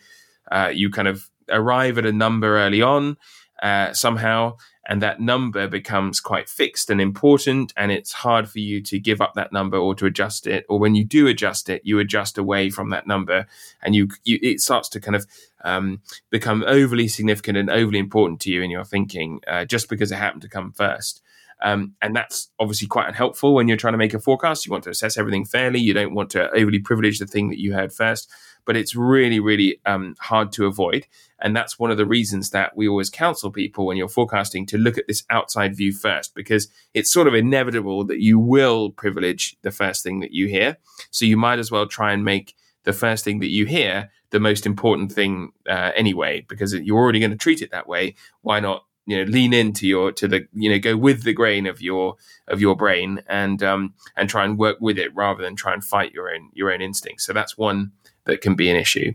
[0.52, 3.16] uh, you kind of arrive at a number early on
[3.62, 4.57] uh, somehow,
[4.88, 9.20] and that number becomes quite fixed and important and it's hard for you to give
[9.20, 12.38] up that number or to adjust it or when you do adjust it you adjust
[12.38, 13.46] away from that number
[13.83, 15.26] and you, you it starts to kind of
[15.66, 16.00] um,
[16.31, 20.16] become overly significant and overly important to you in your thinking uh, just because it
[20.16, 21.22] happened to come first
[21.62, 24.66] um, and that's obviously quite unhelpful when you're trying to make a forecast.
[24.66, 25.81] You want to assess everything fairly.
[25.81, 28.31] You don't want to overly privilege the thing that you heard first
[28.66, 31.07] but it's really, really um, hard to avoid.
[31.40, 34.79] And that's one of the reasons that we always counsel people when you're forecasting to
[34.79, 39.57] look at this outside view first, because it's sort of inevitable that you will privilege
[39.62, 40.76] the first thing that you hear.
[41.11, 42.55] So you might as well try and make
[42.87, 47.20] the first thing that you hear the most important thing uh, anyway, because you're already
[47.20, 48.14] going to treat it that way.
[48.40, 51.66] Why not you know lean into your to the you know go with the grain
[51.66, 52.16] of your
[52.49, 55.85] of your brain and um and try and work with it rather than try and
[55.85, 57.92] fight your own your own instincts so that's one
[58.25, 59.12] that can be an issue.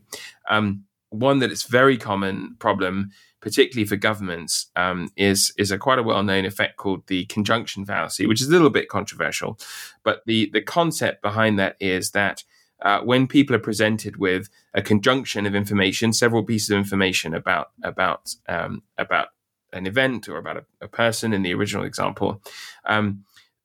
[0.49, 5.99] Um, one that is very common problem particularly for governments, um, is is a quite
[5.99, 9.59] a well known effect called the conjunction fallacy, which is a little bit controversial.
[10.03, 12.43] But the the concept behind that is that
[12.81, 17.71] uh, when people are presented with a conjunction of information, several pieces of information about
[17.83, 19.29] about um, about
[19.73, 22.41] an event or about a, a, person in the original example
[22.85, 23.23] um,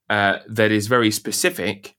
[0.08, 1.96] uh, that is very specific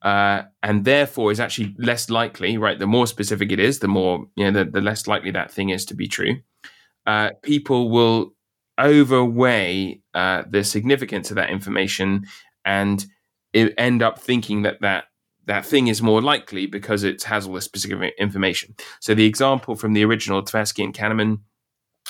[0.00, 2.78] uh, and therefore is actually less likely, right?
[2.78, 5.70] The more specific it is, the more, you know, the, the less likely that thing
[5.70, 6.40] is to be true.
[7.06, 8.34] Uh, people will
[8.78, 12.26] overweigh uh, the significance of that information
[12.64, 13.06] and
[13.54, 15.04] end up thinking that that
[15.46, 18.74] that thing is more likely because it has all this specific information.
[19.00, 21.40] So the example from the original Tversky and Kahneman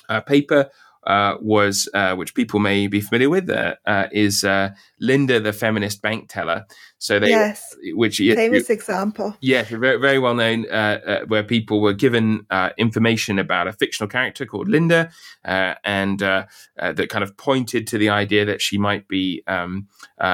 [0.09, 0.71] uh, paper
[1.07, 5.53] uh, was, uh, which people may be familiar with, uh, uh is uh, Linda the
[5.53, 6.65] feminist bank teller.
[6.99, 11.83] So they, yes, which famous you, example, yes, very very well known, uh, where people
[11.83, 12.47] were given
[12.79, 15.11] information about a fictional character called Linda,
[15.45, 19.89] and that kind of pointed to the idea that she might be, um,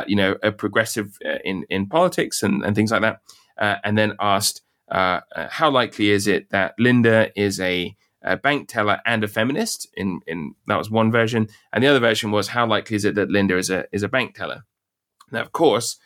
[0.06, 3.20] you know, a progressive in in politics and, and things like that,
[3.84, 4.62] and then asked.
[4.88, 9.88] how likely is it that Linda is a a bank teller and a feminist.
[9.94, 13.14] In in that was one version, and the other version was how likely is it
[13.14, 14.64] that Linda is a is a bank teller?
[15.32, 15.96] Now, of course,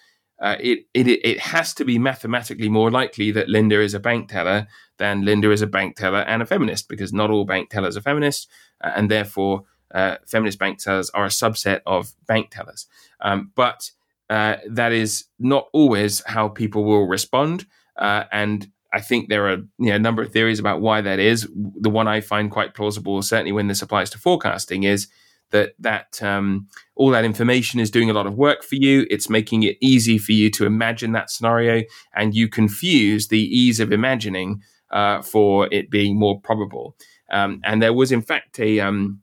[0.40, 4.28] uh, it, it it has to be mathematically more likely that Linda is a bank
[4.28, 4.66] teller
[4.98, 8.02] than Linda is a bank teller and a feminist, because not all bank tellers are
[8.02, 8.46] feminists,
[8.82, 12.86] uh, and therefore uh, feminist bank tellers are a subset of bank tellers.
[13.20, 13.90] Um, but
[14.30, 19.56] uh, that is not always how people will respond, uh, and I think there are
[19.78, 21.48] you know, a number of theories about why that is.
[21.52, 25.08] The one I find quite plausible, certainly when this applies to forecasting, is
[25.50, 29.04] that that um, all that information is doing a lot of work for you.
[29.10, 31.82] It's making it easy for you to imagine that scenario,
[32.14, 36.96] and you confuse the ease of imagining uh, for it being more probable.
[37.32, 39.22] Um, and there was, in fact, a um,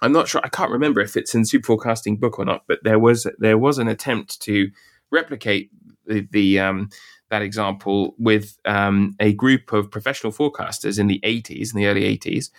[0.00, 0.40] I'm not sure.
[0.42, 3.58] I can't remember if it's in super forecasting book or not, but there was there
[3.58, 4.70] was an attempt to
[5.10, 5.70] replicate
[6.06, 6.88] the, the um,
[7.32, 12.02] that example with um, a group of professional forecasters in the 80s, in the early
[12.16, 12.50] 80s,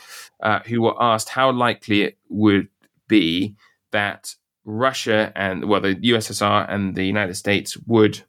[0.41, 2.67] uh, who were asked how likely it would
[3.07, 3.55] be
[3.91, 8.23] that Russia and, well, the USSR and the United States would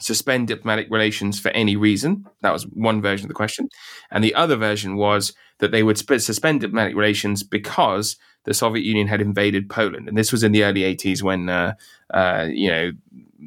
[0.00, 2.26] suspend diplomatic relations for any reason.
[2.42, 3.68] That was one version of the question.
[4.10, 8.84] And the other version was that they would sp- suspend diplomatic relations because the Soviet
[8.84, 10.08] Union had invaded Poland.
[10.08, 11.74] And this was in the early 80s when, uh,
[12.12, 12.92] uh, you know,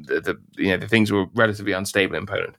[0.02, 2.56] the, the you know the things were relatively unstable in Poland,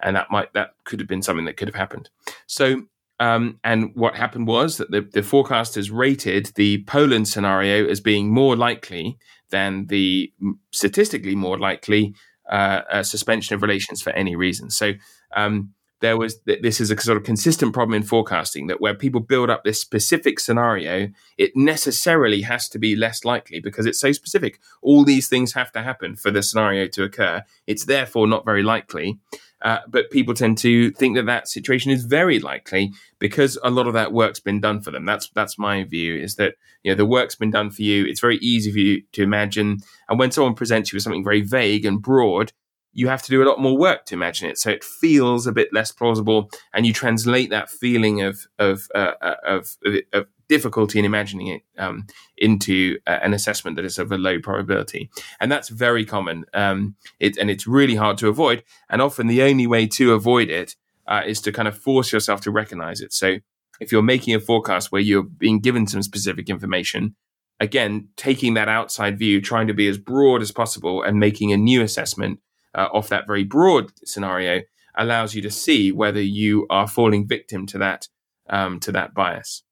[0.00, 2.10] and that might that could have been something that could have happened.
[2.46, 2.82] So.
[3.20, 8.32] Um, and what happened was that the, the forecasters rated the Poland scenario as being
[8.32, 9.18] more likely
[9.50, 10.32] than the
[10.70, 12.14] statistically more likely
[12.48, 14.70] uh, suspension of relations for any reason.
[14.70, 14.92] So
[15.34, 19.20] um, there was this is a sort of consistent problem in forecasting that where people
[19.20, 24.12] build up this specific scenario, it necessarily has to be less likely because it's so
[24.12, 24.60] specific.
[24.82, 27.42] All these things have to happen for the scenario to occur.
[27.66, 29.18] It's therefore not very likely.
[29.60, 33.88] Uh, but people tend to think that that situation is very likely because a lot
[33.88, 35.04] of that work's been done for them.
[35.04, 36.16] That's that's my view.
[36.16, 38.04] Is that you know the work's been done for you.
[38.04, 39.78] It's very easy for you to imagine.
[40.08, 42.52] And when someone presents you with something very vague and broad,
[42.92, 44.58] you have to do a lot more work to imagine it.
[44.58, 49.12] So it feels a bit less plausible, and you translate that feeling of of uh,
[49.20, 49.76] uh of,
[50.12, 52.06] of, difficulty in imagining it um,
[52.38, 56.44] into uh, an assessment that is of a low probability, and that's very common.
[56.54, 58.64] Um, it, and it's really hard to avoid.
[58.88, 60.74] And often the only way to avoid it
[61.06, 63.12] uh, is to kind of force yourself to recognize it.
[63.12, 63.36] So
[63.80, 67.14] if you're making a forecast where you're being given some specific information,
[67.60, 71.56] again, taking that outside view, trying to be as broad as possible, and making a
[71.56, 72.40] new assessment
[72.74, 74.62] uh, off that very broad scenario
[74.96, 78.08] allows you to see whether you are falling victim to that
[78.50, 79.62] um, to that bias.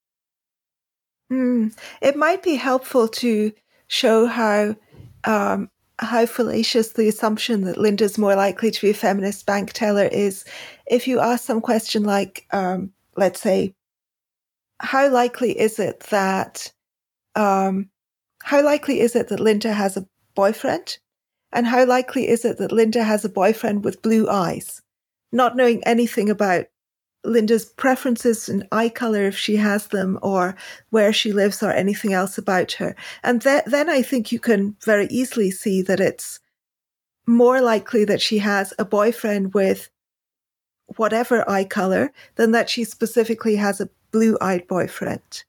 [1.33, 1.77] Mm.
[2.01, 3.53] It might be helpful to
[3.89, 4.77] show how
[5.25, 10.05] um, how fallacious the assumption that Linda's more likely to be a feminist bank teller
[10.05, 10.45] is.
[10.87, 13.75] If you ask some question like, um, let's say,
[14.79, 16.73] how likely is it that
[17.35, 17.91] um,
[18.43, 20.99] how likely is it that Linda has a boyfriend?
[21.57, 24.83] And how likely is it that Linda has a boyfriend with blue eyes?
[25.33, 26.67] Not knowing anything about
[27.25, 30.55] Linda's preferences in eye color, if she has them, or
[30.91, 32.95] where she lives, or anything else about her.
[33.23, 36.41] And th- then I think you can very easily see that it's
[37.27, 39.89] more likely that she has a boyfriend with
[40.97, 45.45] whatever eye color than that she specifically has a blue eyed boyfriend.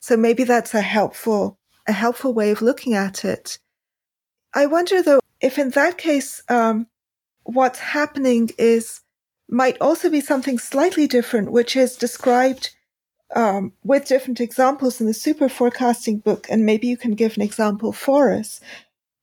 [0.00, 3.58] So maybe that's a helpful, a helpful way of looking at it.
[4.54, 6.86] I wonder though if in that case, um,
[7.44, 9.00] what's happening is
[9.48, 12.70] might also be something slightly different, which is described
[13.34, 17.42] um, with different examples in the super forecasting book, and maybe you can give an
[17.42, 18.60] example for us,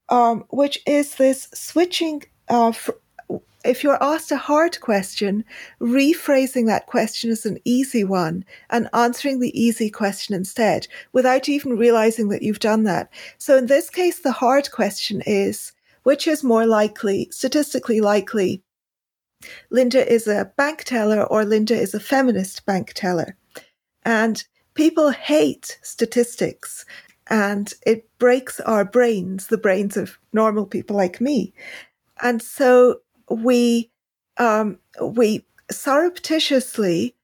[0.09, 2.23] um, which is this switching.
[2.49, 2.73] Uh,
[3.65, 5.43] if you're asked a hard question,
[5.81, 11.77] rephrasing that question as an easy one and answering the easy question instead without even
[11.77, 13.11] realizing that you've done that.
[13.37, 18.63] So in this case, the hard question is, which is more likely, statistically likely,
[19.69, 23.37] Linda is a bank teller or Linda is a feminist bank teller.
[24.03, 24.43] And
[24.73, 26.85] people hate statistics
[27.29, 31.53] and it breaks our brains, the brains of normal people like me.
[32.21, 33.89] And so we,
[34.38, 37.15] um, we surreptitiously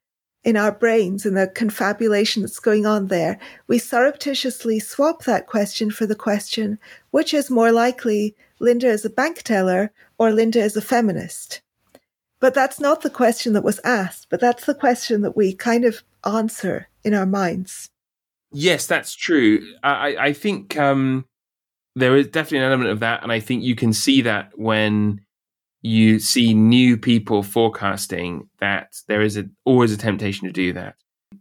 [0.43, 5.89] in our brains and the confabulation that's going on there, we surreptitiously swap that question
[5.89, 6.77] for the question,
[7.11, 11.61] which is more likely Linda is a bank teller or Linda is a feminist?
[12.39, 15.85] But that's not the question that was asked, but that's the question that we kind
[15.85, 17.89] of answer in our minds.
[18.51, 19.65] Yes, that's true.
[19.81, 21.25] I, I think um,
[21.95, 23.23] there is definitely an element of that.
[23.23, 25.21] And I think you can see that when
[25.83, 30.95] you see new people forecasting that there is a, always a temptation to do that.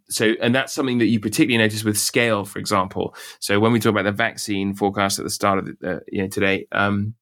[0.09, 3.15] So, and that's something that you particularly notice with scale, for example.
[3.41, 6.23] So, when we talk about the vaccine forecast at the start of the, uh, you
[6.23, 7.15] know, today, um,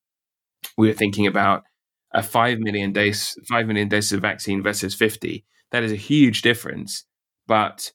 [0.76, 1.62] we were thinking about
[2.12, 6.42] a 5 million dose 5 million doses of vaccine versus 50 that is a huge
[6.42, 7.04] difference
[7.46, 7.92] but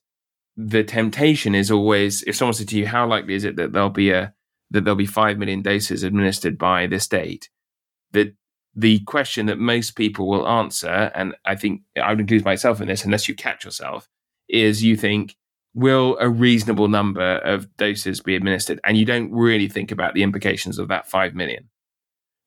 [0.56, 3.90] the temptation is always if someone said to you how likely is it that there'll
[3.90, 4.32] be a
[4.70, 7.50] that there'll be 5 million doses administered by this date
[8.12, 8.34] that
[8.76, 12.88] the question that most people will answer and i think i would include myself in
[12.88, 14.08] this unless you catch yourself
[14.48, 15.36] is you think
[15.74, 20.22] will a reasonable number of doses be administered and you don't really think about the
[20.22, 21.68] implications of that 5 million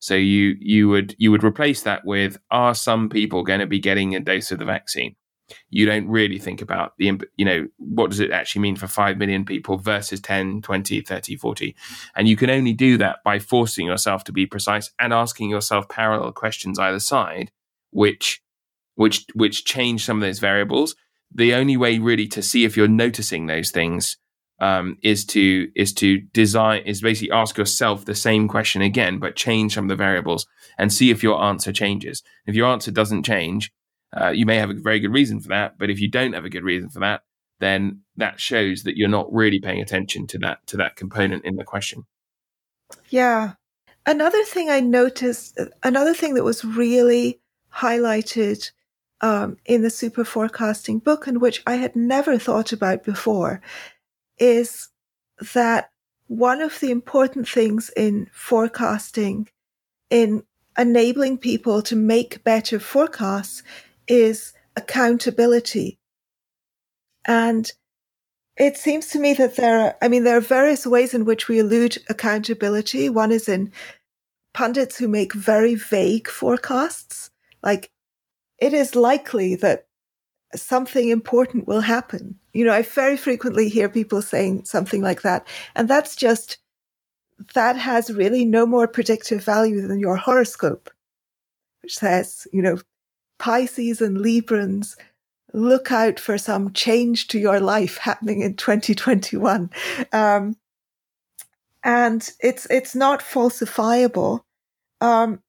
[0.00, 3.78] so you you would you would replace that with are some people going to be
[3.78, 5.14] getting a dose of the vaccine?
[5.68, 9.18] You don't really think about the you know what does it actually mean for 5
[9.18, 11.76] million people versus 10, 20, 30, 40.
[12.16, 15.88] And you can only do that by forcing yourself to be precise and asking yourself
[15.88, 17.50] parallel questions either side
[17.90, 18.42] which
[18.94, 20.94] which which change some of those variables.
[21.32, 24.16] The only way really to see if you're noticing those things
[24.60, 29.36] um, is to is to design is basically ask yourself the same question again, but
[29.36, 30.46] change some of the variables
[30.78, 32.22] and see if your answer changes.
[32.46, 33.72] If your answer doesn't change,
[34.18, 36.44] uh, you may have a very good reason for that, but if you don't have
[36.44, 37.22] a good reason for that,
[37.60, 41.56] then that shows that you're not really paying attention to that to that component in
[41.56, 42.06] the question.
[43.08, 43.52] Yeah.
[44.06, 47.40] Another thing I noticed, another thing that was really
[47.72, 48.70] highlighted
[49.20, 53.60] um, in the super forecasting book, and which I had never thought about before,
[54.38, 54.88] is
[55.54, 55.90] that
[56.26, 59.48] one of the important things in forecasting,
[60.08, 60.44] in
[60.78, 63.62] enabling people to make better forecasts,
[64.10, 65.98] is accountability.
[67.24, 67.70] And
[68.56, 71.48] it seems to me that there are, I mean, there are various ways in which
[71.48, 73.08] we elude accountability.
[73.08, 73.72] One is in
[74.52, 77.30] pundits who make very vague forecasts.
[77.62, 77.90] Like,
[78.58, 79.86] it is likely that
[80.54, 82.38] something important will happen.
[82.52, 85.46] You know, I very frequently hear people saying something like that.
[85.76, 86.58] And that's just,
[87.54, 90.90] that has really no more predictive value than your horoscope,
[91.82, 92.78] which says, you know,
[93.40, 94.96] Pisces and Librans,
[95.52, 99.70] look out for some change to your life happening in 2021.
[100.12, 100.56] Um,
[101.82, 104.42] and it's, it's not falsifiable.
[105.00, 105.42] Um,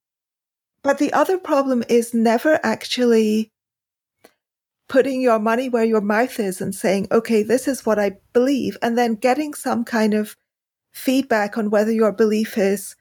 [0.81, 3.51] but the other problem is never actually
[4.87, 8.77] putting your money where your mouth is and saying, okay, this is what I believe,
[8.81, 10.35] and then getting some kind of
[10.91, 12.95] feedback on whether your belief is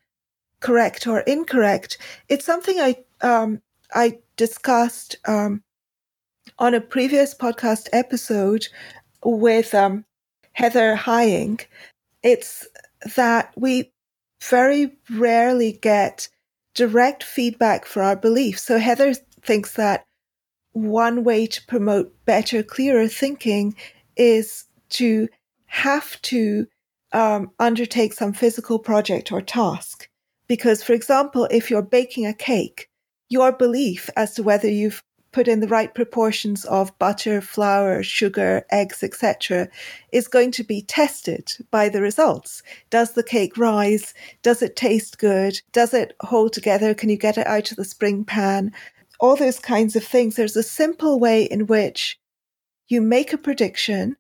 [0.61, 1.99] correct or incorrect.
[2.29, 3.63] It's something I um,
[3.95, 5.63] I discussed um,
[6.59, 8.69] on a previous podcast episode
[9.25, 10.05] with um,
[10.53, 11.61] Heather Heying.
[12.23, 12.67] It's
[13.17, 13.93] that we
[14.43, 16.29] very rarely get
[16.75, 18.63] direct feedback for our beliefs.
[18.63, 20.05] So Heather thinks that
[20.73, 23.75] one way to promote better, clearer thinking
[24.17, 25.29] is to
[25.67, 26.67] have to
[27.13, 30.09] um, undertake some physical project or task.
[30.47, 32.90] Because, for example, if you're baking a cake,
[33.31, 35.03] your belief as to whether you've
[35.33, 39.69] put in the right proportions of butter, flour, sugar, eggs, etc.,
[40.13, 42.63] is going to be tested by the results.
[42.91, 44.13] Does the cake rise?
[44.43, 45.63] Does it taste good?
[45.73, 46.93] Does it hold together?
[46.93, 48.73] Can you get it out of the spring pan?
[49.21, 50.35] all those kinds of things.
[50.35, 52.19] There's a simple way in which
[52.89, 54.17] you make a prediction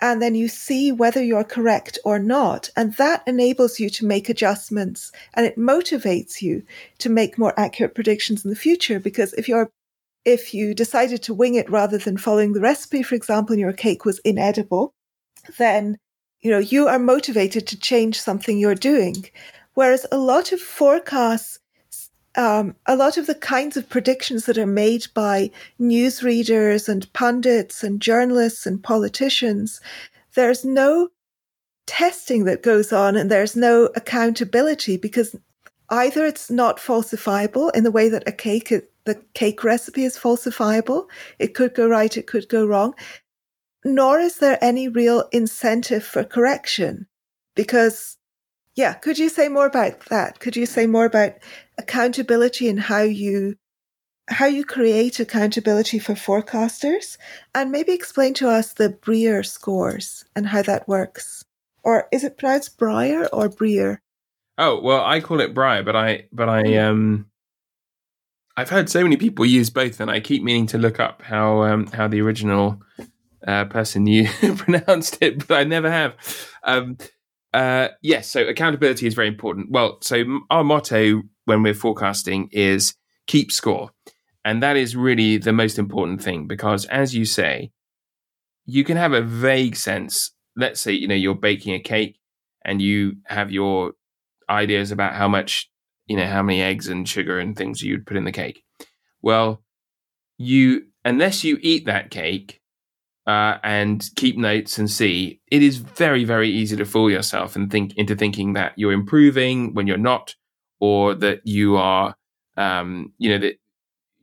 [0.00, 2.70] and then you see whether you're correct or not.
[2.76, 6.62] And that enables you to make adjustments and it motivates you
[6.98, 8.98] to make more accurate predictions in the future.
[8.98, 9.70] Because if you're
[10.24, 13.72] if you decided to wing it rather than following the recipe, for example, and your
[13.72, 14.92] cake was inedible,
[15.58, 15.96] then
[16.40, 19.24] you know you are motivated to change something you're doing.
[19.74, 21.59] Whereas a lot of forecasts,
[22.36, 25.50] um, a lot of the kinds of predictions that are made by
[25.80, 29.80] newsreaders and pundits and journalists and politicians,
[30.34, 31.08] there's no
[31.86, 35.34] testing that goes on and there's no accountability because
[35.88, 38.72] either it's not falsifiable in the way that a cake
[39.04, 41.06] the cake recipe is falsifiable.
[41.38, 42.94] It could go right, it could go wrong.
[43.84, 47.06] Nor is there any real incentive for correction.
[47.56, 48.18] Because,
[48.80, 50.40] yeah, could you say more about that?
[50.40, 51.34] Could you say more about
[51.76, 53.56] accountability and how you
[54.28, 57.18] how you create accountability for forecasters
[57.54, 61.44] and maybe explain to us the Brier scores and how that works.
[61.82, 64.00] Or is it pronounced Brier or Brier?
[64.56, 67.26] Oh, well, I call it Brier, but I but I um
[68.56, 71.62] I've heard so many people use both, and I keep meaning to look up how
[71.64, 72.80] um, how the original
[73.46, 76.14] uh, person you pronounced it, but I never have.
[76.64, 76.96] Um,
[77.52, 79.70] uh, yes, so accountability is very important.
[79.70, 82.94] Well, so our motto when we're forecasting is
[83.26, 83.90] keep score,
[84.44, 87.72] and that is really the most important thing because, as you say,
[88.66, 90.32] you can have a vague sense.
[90.56, 92.18] Let's say you know you're baking a cake,
[92.64, 93.92] and you have your
[94.48, 95.68] ideas about how much
[96.06, 98.62] you know how many eggs and sugar and things you'd put in the cake.
[99.22, 99.64] Well,
[100.38, 102.59] you unless you eat that cake
[103.26, 107.70] uh, and keep notes and see, it is very very easy to fool yourself and
[107.70, 110.34] think into thinking that you're improving when you're not,
[110.80, 112.14] or that you are,
[112.56, 113.56] um, you know that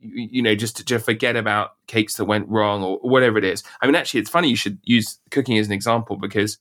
[0.00, 3.62] you know just to, to forget about cakes that went wrong or whatever it is.
[3.80, 6.58] I mean, actually, it's funny you should use cooking as an example because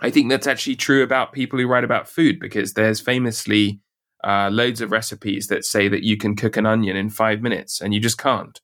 [0.00, 3.80] I think that's actually true about people who write about food because there's famously
[4.24, 7.80] uh, loads of recipes that say that you can cook an onion in five minutes
[7.80, 8.60] and you just can't.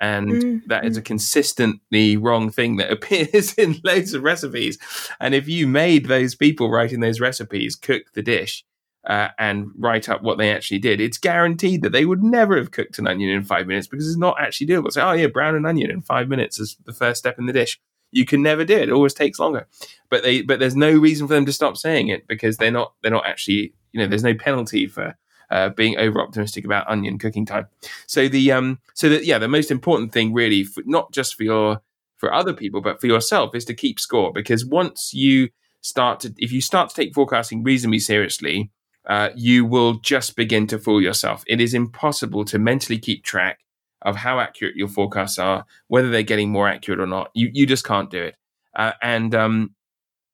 [0.00, 4.78] And mm, that is a consistently wrong thing that appears in loads of recipes.
[5.20, 8.64] And if you made those people writing those recipes cook the dish
[9.06, 12.70] uh, and write up what they actually did, it's guaranteed that they would never have
[12.70, 14.92] cooked an onion in five minutes because it's not actually doable.
[14.92, 17.52] So, oh, yeah, brown an onion in five minutes is the first step in the
[17.52, 17.80] dish.
[18.10, 18.88] You can never do it.
[18.88, 19.66] It always takes longer.
[20.08, 22.94] But they, but there's no reason for them to stop saying it because they're not,
[23.02, 25.16] they're not actually you know, there's no penalty for
[25.50, 27.66] uh, being over optimistic about onion cooking time.
[28.06, 31.44] So the um, so that yeah, the most important thing really, for, not just for
[31.44, 31.80] your
[32.16, 35.48] for other people, but for yourself, is to keep score because once you
[35.80, 38.70] start to, if you start to take forecasting reasonably seriously,
[39.08, 41.44] uh, you will just begin to fool yourself.
[41.46, 43.60] It is impossible to mentally keep track
[44.02, 47.30] of how accurate your forecasts are, whether they're getting more accurate or not.
[47.34, 48.36] You you just can't do it.
[48.76, 49.74] Uh, and um,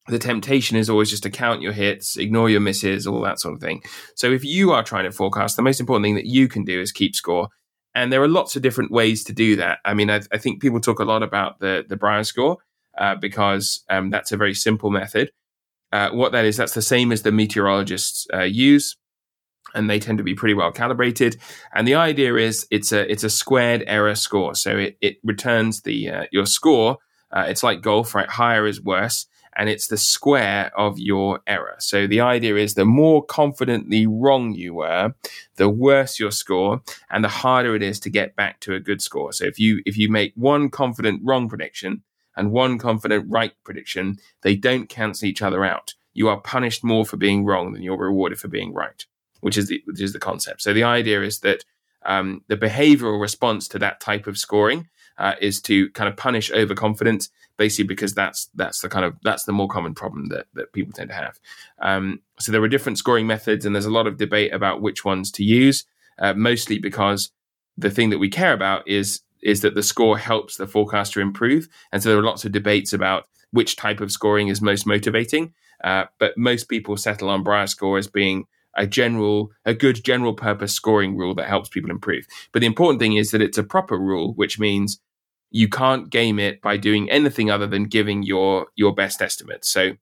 [0.07, 3.55] the temptation is always just to count your hits, ignore your misses, all that sort
[3.55, 3.81] of thing.
[4.15, 6.79] So if you are trying to forecast, the most important thing that you can do
[6.79, 7.49] is keep score.
[7.95, 9.79] And there are lots of different ways to do that.
[9.85, 12.57] I mean, I, I think people talk a lot about the the Brier score
[12.97, 15.31] uh, because um, that's a very simple method.
[15.91, 18.97] Uh, what that is, that's the same as the meteorologists uh, use,
[19.73, 21.37] and they tend to be pretty well calibrated.
[21.73, 25.81] And the idea is it's a it's a squared error score, so it it returns
[25.81, 26.97] the uh, your score.
[27.31, 28.29] Uh, it's like golf, right?
[28.29, 29.25] Higher is worse
[29.55, 31.75] and it's the square of your error.
[31.79, 35.13] So the idea is the more confidently wrong you were,
[35.55, 39.01] the worse your score and the harder it is to get back to a good
[39.01, 39.31] score.
[39.33, 42.03] So if you if you make one confident wrong prediction
[42.35, 45.93] and one confident right prediction, they don't cancel each other out.
[46.13, 49.05] You are punished more for being wrong than you're rewarded for being right,
[49.41, 50.61] which is the which is the concept.
[50.61, 51.63] So the idea is that
[52.05, 56.51] um, the behavioral response to that type of scoring uh, is to kind of punish
[56.51, 60.73] overconfidence, basically because that's that's the kind of that's the more common problem that that
[60.73, 61.39] people tend to have.
[61.81, 65.05] Um, so there are different scoring methods, and there's a lot of debate about which
[65.05, 65.85] ones to use.
[66.17, 67.31] Uh, mostly because
[67.77, 71.67] the thing that we care about is is that the score helps the forecaster improve,
[71.91, 75.53] and so there are lots of debates about which type of scoring is most motivating.
[75.83, 78.45] Uh, but most people settle on Brier score as being
[78.75, 82.27] a general, a good general purpose scoring rule that helps people improve.
[82.51, 84.99] But the important thing is that it's a proper rule, which means
[85.51, 89.65] you can't game it by doing anything other than giving your your best estimate.
[89.65, 89.93] So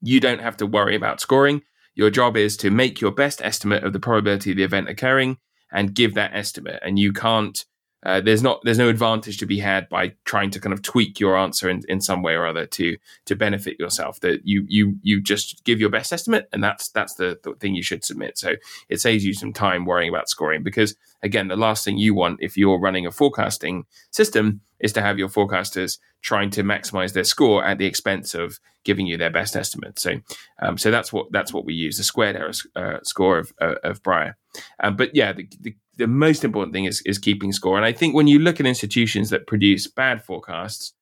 [0.00, 1.62] you don't have to worry about scoring.
[1.94, 5.38] Your job is to make your best estimate of the probability of the event occurring
[5.72, 6.80] and give that estimate.
[6.82, 7.64] And you can't
[8.04, 11.18] uh, there's not there's no advantage to be had by trying to kind of tweak
[11.18, 14.96] your answer in, in some way or other to to benefit yourself that you you
[15.02, 18.36] you just give your best estimate and that's that's the, the thing you should submit.
[18.36, 18.54] So
[18.88, 22.40] it saves you some time worrying about scoring because again the last thing you want
[22.42, 27.24] if you're running a forecasting system is to have your forecasters trying to maximize their
[27.24, 29.98] score at the expense of giving you their best estimate.
[29.98, 30.20] So
[30.60, 33.76] um, so that's what that's what we use the squared error uh, score of, uh,
[33.82, 34.36] of Brier
[34.80, 37.76] um, but yeah the, the, the most important thing is is keeping score.
[37.76, 40.94] And I think when you look at institutions that produce bad forecasts,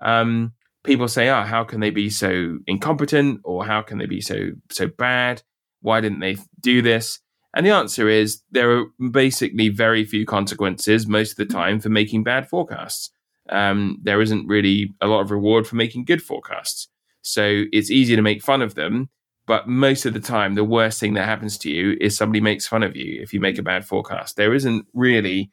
[0.00, 0.52] um,
[0.84, 4.50] people say, "Oh, how can they be so incompetent, or how can they be so
[4.70, 5.42] so bad?
[5.80, 7.20] Why didn't they do this?"
[7.54, 11.88] And the answer is there are basically very few consequences most of the time for
[11.88, 13.10] making bad forecasts.
[13.48, 16.88] Um, there isn't really a lot of reward for making good forecasts.
[17.22, 19.10] So it's easy to make fun of them.
[19.50, 22.68] But most of the time, the worst thing that happens to you is somebody makes
[22.68, 24.36] fun of you if you make a bad forecast.
[24.36, 25.50] There isn't really,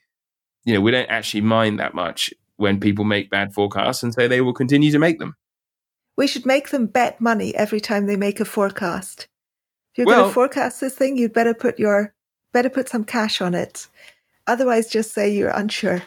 [0.65, 4.27] you know, we don't actually mind that much when people make bad forecasts, and so
[4.27, 5.35] they will continue to make them.
[6.15, 9.27] We should make them bet money every time they make a forecast.
[9.93, 12.13] If you're well, going to forecast this thing, you'd better put your
[12.53, 13.87] better put some cash on it.
[14.45, 16.03] Otherwise, just say you're unsure.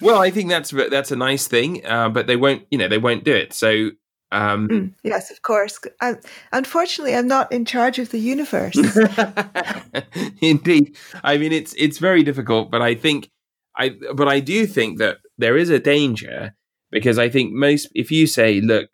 [0.00, 2.96] Well, I think that's that's a nice thing, uh, but they won't, you know, they
[2.96, 3.52] won't do it.
[3.52, 3.90] So
[4.34, 5.78] um, mm, yes, of course.
[6.00, 6.16] I,
[6.52, 8.76] unfortunately, I'm not in charge of the universe.
[10.42, 13.30] Indeed, I mean it's it's very difficult, but I think
[13.76, 16.56] I but I do think that there is a danger
[16.90, 18.90] because I think most if you say, look,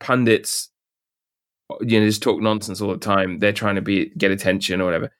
[0.00, 0.70] pundits,
[1.82, 4.86] you know, just talk nonsense all the time, they're trying to be get attention or
[4.86, 5.12] whatever.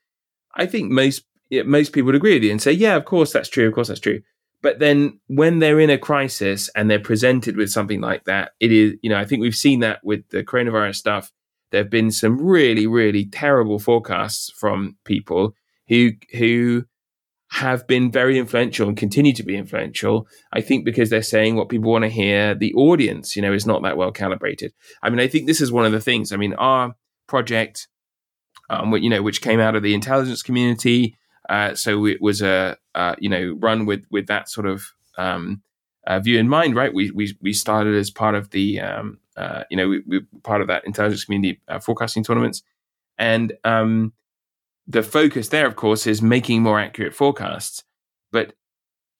[0.55, 1.25] I think most
[1.67, 3.89] most people would agree with you and say, yeah, of course that's true, of course
[3.89, 4.23] that's true.
[4.63, 8.73] But then when they're in a crisis and they're presented with something like that, it
[8.73, 11.33] is, you know, I think we've seen that with the coronavirus stuff.
[11.71, 15.55] There have been some really, really terrible forecasts from people
[15.89, 16.85] who who
[17.51, 20.27] have been very influential and continue to be influential.
[20.53, 22.55] I think because they're saying what people want to hear.
[22.55, 24.73] The audience, you know, is not that well calibrated.
[25.03, 26.33] I mean, I think this is one of the things.
[26.33, 26.95] I mean, our
[27.27, 27.89] project,
[28.71, 31.18] um, you know, which came out of the intelligence community,
[31.49, 35.63] uh, so it was a uh, you know run with with that sort of um,
[36.07, 36.93] uh, view in mind, right?
[36.93, 40.61] We we we started as part of the um, uh, you know we, we part
[40.61, 42.63] of that intelligence community uh, forecasting tournaments,
[43.19, 44.13] and um,
[44.87, 47.85] the focus there, of course, is making more accurate forecasts.
[48.31, 48.55] But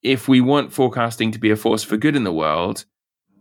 [0.03, 2.85] if we want forecasting to be a force for good in the world,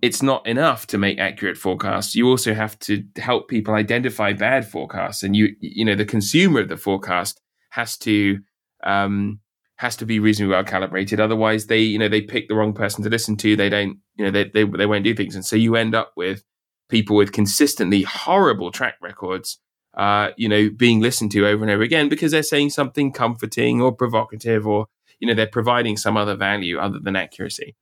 [0.01, 2.15] it's not enough to make accurate forecasts.
[2.15, 6.61] You also have to help people identify bad forecasts, and you you know the consumer
[6.61, 8.39] of the forecast has to
[8.83, 9.39] um,
[9.77, 11.19] has to be reasonably well calibrated.
[11.19, 13.55] Otherwise, they you know they pick the wrong person to listen to.
[13.55, 16.13] They don't you know they they they won't do things, and so you end up
[16.15, 16.43] with
[16.89, 19.59] people with consistently horrible track records.
[19.93, 23.81] Uh, you know, being listened to over and over again because they're saying something comforting
[23.81, 24.87] or provocative, or
[25.19, 27.75] you know, they're providing some other value other than accuracy.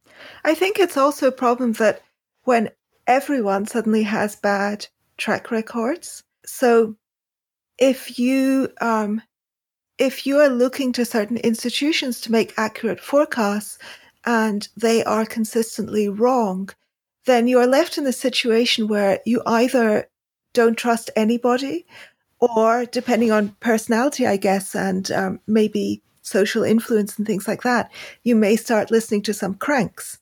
[0.46, 2.02] I think it's also a problem that
[2.44, 2.70] when
[3.06, 4.88] everyone suddenly has bad
[5.18, 6.96] track records, so
[7.78, 9.22] if you um,
[9.98, 13.78] if you are looking to certain institutions to make accurate forecasts
[14.26, 16.70] and they are consistently wrong,
[17.26, 20.08] then you are left in a situation where you either
[20.54, 21.86] don't trust anybody
[22.40, 27.92] or depending on personality, I guess, and um, maybe social influence and things like that,
[28.24, 30.20] you may start listening to some cranks.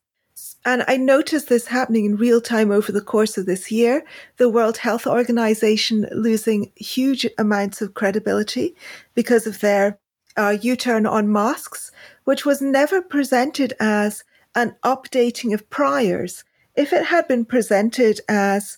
[0.66, 4.06] And I noticed this happening in real time over the course of this year.
[4.38, 8.76] The World Health Organization losing huge amounts of credibility
[9.14, 10.00] because of their
[10.38, 11.92] uh, U turn on masks,
[12.24, 14.24] which was never presented as
[14.56, 16.44] an updating of priors.
[16.76, 18.78] If it had been presented as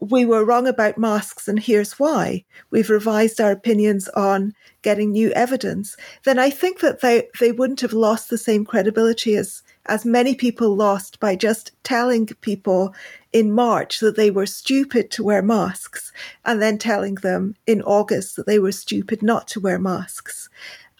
[0.00, 4.52] we were wrong about masks and here's why, we've revised our opinions on
[4.82, 9.36] getting new evidence, then I think that they, they wouldn't have lost the same credibility
[9.36, 12.94] as as many people lost by just telling people
[13.32, 16.12] in March that they were stupid to wear masks
[16.44, 20.48] and then telling them in August that they were stupid not to wear masks.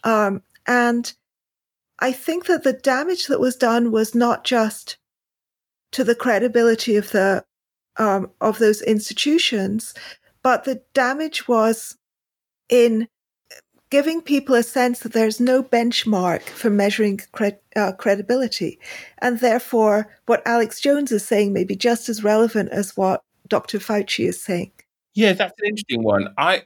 [0.03, 1.13] Um, and
[1.99, 4.97] I think that the damage that was done was not just
[5.91, 7.45] to the credibility of the
[7.95, 9.93] um, of those institutions,
[10.41, 11.95] but the damage was
[12.67, 13.07] in
[13.93, 17.21] giving people a sense that there's no benchmark for measuring
[17.75, 18.79] uh, credibility.
[19.19, 23.77] And therefore, what Alex Jones is saying may be just as relevant as what Dr.
[23.77, 24.71] Fauci is saying.
[25.13, 26.33] Yeah, that's an interesting one.
[26.39, 26.63] I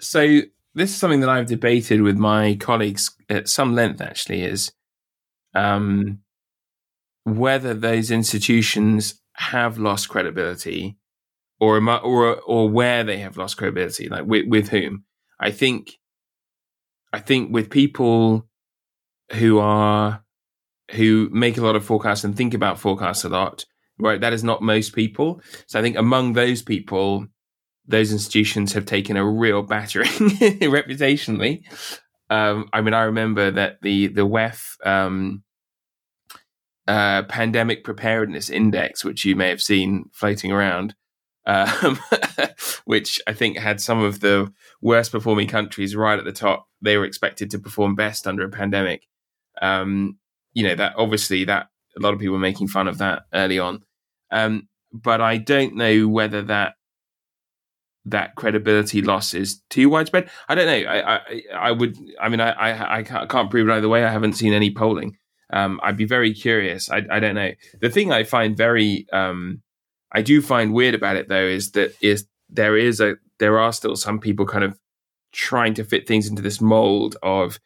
[0.00, 0.40] so
[0.74, 4.00] this is something that I've debated with my colleagues at some length.
[4.00, 4.72] Actually, is
[5.54, 6.20] um,
[7.24, 10.96] whether those institutions have lost credibility,
[11.60, 15.04] or or or where they have lost credibility, like with, with whom.
[15.38, 15.98] I think
[17.12, 18.46] I think with people
[19.32, 20.24] who are
[20.92, 23.64] who make a lot of forecasts and think about forecasts a lot,
[23.98, 24.20] right?
[24.20, 25.40] That is not most people.
[25.66, 27.26] So I think among those people,
[27.86, 31.62] those institutions have taken a real battering reputationally.
[32.28, 35.42] Um, I mean, I remember that the the WEF um,
[36.86, 40.94] uh, pandemic preparedness index, which you may have seen floating around,
[41.50, 41.98] um,
[42.84, 46.68] which I think had some of the worst performing countries right at the top.
[46.80, 49.02] They were expected to perform best under a pandemic.
[49.60, 50.18] Um,
[50.52, 53.58] you know that obviously that a lot of people were making fun of that early
[53.58, 53.82] on,
[54.30, 56.74] um, but I don't know whether that
[58.06, 60.30] that credibility loss is too widespread.
[60.48, 60.88] I don't know.
[60.88, 61.96] I I, I would.
[62.20, 64.04] I mean, I, I I can't prove it either way.
[64.04, 65.16] I haven't seen any polling.
[65.52, 66.88] Um, I'd be very curious.
[66.88, 67.50] I I don't know.
[67.80, 69.62] The thing I find very um,
[70.12, 73.72] I do find weird about it though is that is there is a there are
[73.72, 74.78] still some people kind of
[75.32, 77.58] trying to fit things into this mold of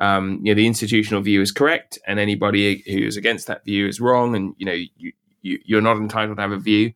[0.00, 3.86] um, you know the institutional view is correct and anybody who is against that view
[3.86, 6.92] is wrong and you know you, you you're not entitled to have a view.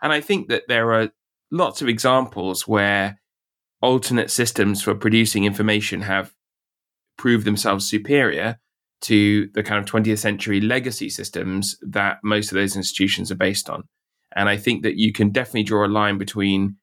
[0.00, 1.10] And i think that there are
[1.50, 3.20] lots of examples where
[3.80, 6.32] alternate systems for producing information have
[7.16, 8.58] proved themselves superior
[9.00, 13.70] to the kind of 20th century legacy systems that most of those institutions are based
[13.70, 13.84] on
[14.38, 16.76] and i think that you can definitely draw a line between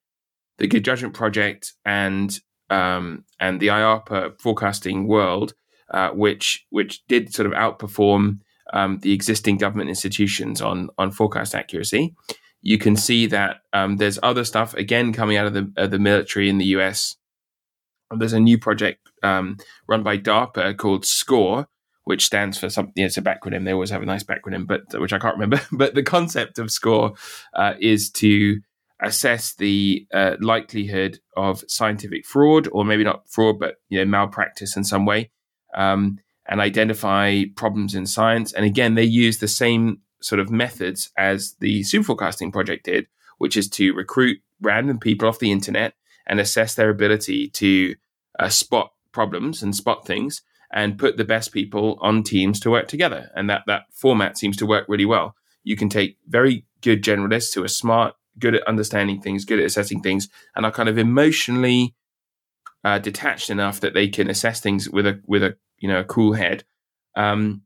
[0.57, 2.39] the good judgment project and
[2.69, 5.53] um, and the IARPA forecasting world,
[5.91, 8.39] uh, which which did sort of outperform
[8.73, 12.15] um, the existing government institutions on on forecast accuracy.
[12.61, 15.99] You can see that um, there's other stuff again coming out of the of the
[15.99, 17.15] military in the US.
[18.15, 21.67] There's a new project um, run by DARPA called SCORE,
[22.05, 23.03] which stands for something.
[23.03, 23.65] It's a backronym.
[23.65, 25.61] They always have a nice backronym, but which I can't remember.
[25.71, 27.13] But the concept of SCORE
[27.53, 28.61] uh, is to
[29.01, 34.77] assess the uh, likelihood of scientific fraud, or maybe not fraud, but you know malpractice
[34.77, 35.31] in some way,
[35.75, 38.53] um, and identify problems in science.
[38.53, 43.07] And again, they use the same sort of methods as the superforecasting project did,
[43.39, 45.93] which is to recruit random people off the internet
[46.27, 47.95] and assess their ability to
[48.39, 50.41] uh, spot problems and spot things
[50.71, 53.29] and put the best people on teams to work together.
[53.35, 55.35] And that that format seems to work really well.
[55.63, 59.65] You can take very good generalists who are smart good at understanding things, good at
[59.65, 61.95] assessing things, and are kind of emotionally
[62.83, 66.03] uh, detached enough that they can assess things with a with a you know a
[66.03, 66.63] cool head,
[67.15, 67.61] um,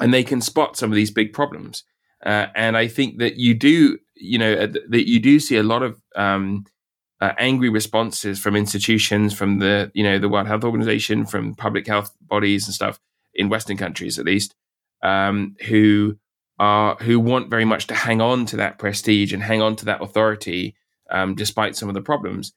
[0.00, 1.84] and they can spot some of these big problems.
[2.24, 5.62] Uh, and I think that you do you know uh, that you do see a
[5.62, 6.64] lot of um,
[7.20, 11.86] uh, angry responses from institutions, from the you know the World Health Organization, from public
[11.86, 13.00] health bodies and stuff
[13.34, 14.54] in Western countries at least,
[15.02, 16.18] um, who
[16.58, 19.84] are who want very much to hang on to that prestige and hang on to
[19.84, 20.74] that authority,
[21.10, 22.52] um, despite some of the problems.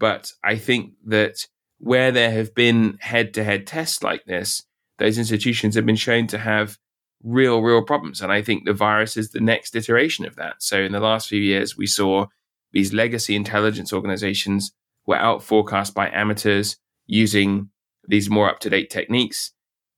[0.00, 1.46] But I think that
[1.78, 4.64] where there have been head-to-head tests like this,
[4.98, 6.78] those institutions have been shown to have
[7.22, 8.20] real, real problems.
[8.20, 10.56] And I think the virus is the next iteration of that.
[10.62, 12.26] So in the last few years, we saw
[12.74, 14.72] these legacy intelligence organizations
[15.06, 17.70] were out forecast by amateurs using
[18.08, 19.52] these more up-to-date techniques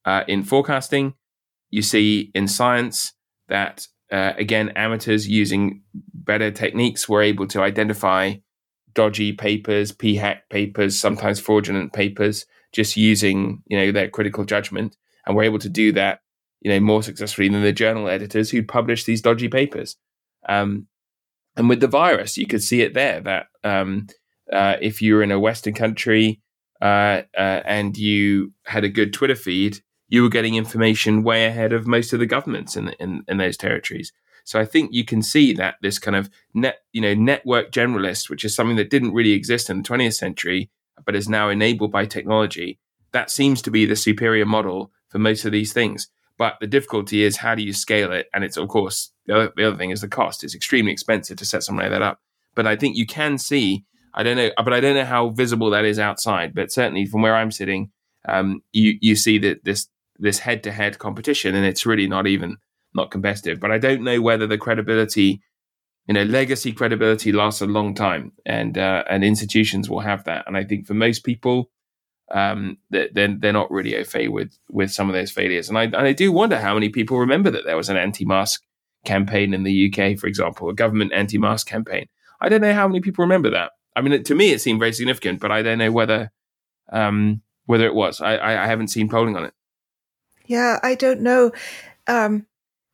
[0.05, 1.15] uh, in forecasting.
[1.71, 3.13] You see in science
[3.49, 5.81] that uh, again amateurs using
[6.13, 8.35] better techniques were able to identify
[8.93, 15.35] dodgy papers, p-hack papers, sometimes fraudulent papers, just using you know their critical judgment, and
[15.35, 16.19] were able to do that
[16.61, 19.97] you know more successfully than the journal editors who published these dodgy papers.
[20.47, 20.87] Um,
[21.57, 24.07] and with the virus, you could see it there that um,
[24.51, 26.39] uh, if you were in a Western country
[26.79, 31.73] uh, uh and you had a good Twitter feed, you were getting information way ahead
[31.73, 34.13] of most of the governments in, in, in those territories.
[34.45, 38.29] So I think you can see that this kind of net, you know, network generalist,
[38.29, 40.69] which is something that didn't really exist in the 20th century,
[41.05, 42.79] but is now enabled by technology,
[43.11, 46.07] that seems to be the superior model for most of these things.
[46.37, 48.27] But the difficulty is how do you scale it?
[48.33, 50.43] And it's of course the other, the other thing is the cost.
[50.43, 52.19] It's extremely expensive to set something like that up.
[52.55, 53.85] But I think you can see.
[54.13, 56.55] I don't know, but I don't know how visible that is outside.
[56.55, 57.91] But certainly from where I'm sitting,
[58.27, 62.25] um, you you see that this this head to head competition, and it's really not
[62.25, 62.57] even
[62.95, 63.59] not competitive.
[63.59, 65.41] But I don't know whether the credibility,
[66.07, 70.45] you know, legacy credibility lasts a long time, and uh, and institutions will have that.
[70.47, 71.69] And I think for most people,
[72.33, 75.69] um, they're they're not really au fait with with some of those failures.
[75.69, 78.63] And I and I do wonder how many people remember that there was an anti-mask
[79.07, 82.07] campaign in the UK, for example, a government anti-mask campaign.
[82.39, 83.71] I don't know how many people remember that.
[83.95, 86.31] I mean, to me, it seemed very significant, but I don't know whether
[86.89, 88.21] um, whether it was.
[88.21, 89.53] I, I, I haven't seen polling on it.
[90.45, 91.51] Yeah, I don't know.
[92.05, 92.45] Um,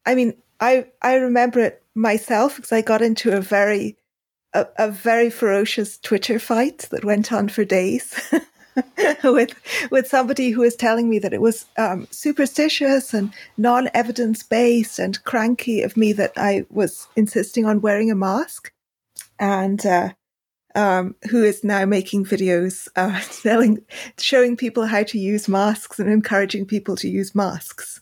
[0.06, 3.98] I mean, I I remember it myself because I got into a very
[4.54, 8.16] a, a very ferocious Twitter fight that went on for days.
[9.24, 9.54] with
[9.92, 15.00] with somebody who was telling me that it was um, superstitious and non evidence based
[15.00, 18.72] and cranky of me that I was insisting on wearing a mask,
[19.40, 20.10] and uh,
[20.76, 23.84] um, who is now making videos uh, telling,
[24.18, 28.02] showing people how to use masks and encouraging people to use masks.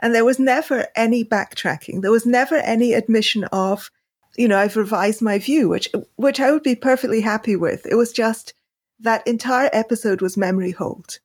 [0.00, 2.02] And there was never any backtracking.
[2.02, 3.90] There was never any admission of,
[4.36, 7.84] you know, I've revised my view, which which I would be perfectly happy with.
[7.86, 8.54] It was just
[9.00, 11.18] that entire episode was memory hold.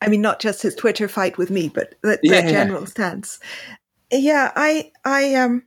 [0.00, 3.38] I mean, not just his Twitter fight with me, but the, yeah, the general stance.
[4.10, 5.62] Yeah, I, I, um,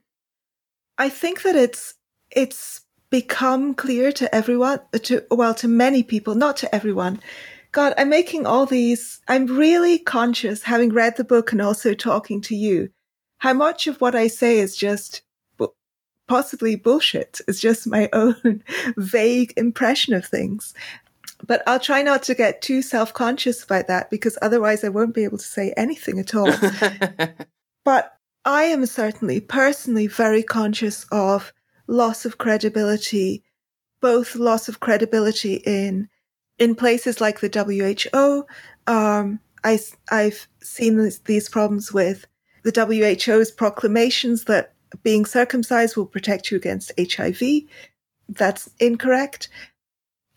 [0.98, 1.94] I think that it's,
[2.32, 7.22] it's become clear to everyone, to, well, to many people, not to everyone.
[7.72, 12.42] God, I'm making all these, I'm really conscious, having read the book and also talking
[12.42, 12.90] to you,
[13.38, 15.22] how much of what I say is just
[16.28, 17.42] possibly bullshit.
[17.48, 18.64] It's just my own
[18.98, 20.74] vague impression of things.
[21.48, 25.16] But I'll try not to get too self conscious about that because otherwise I won't
[25.16, 26.52] be able to say anything at all.
[27.86, 31.54] but I am certainly personally very conscious of
[31.88, 33.44] loss of credibility,
[34.02, 36.10] both loss of credibility in
[36.58, 38.46] in places like the WHO.
[38.88, 39.80] Um, I,
[40.10, 42.26] I've seen this, these problems with
[42.64, 44.74] the WHO's proclamations that
[45.04, 47.42] being circumcised will protect you against HIV.
[48.30, 49.50] That's incorrect.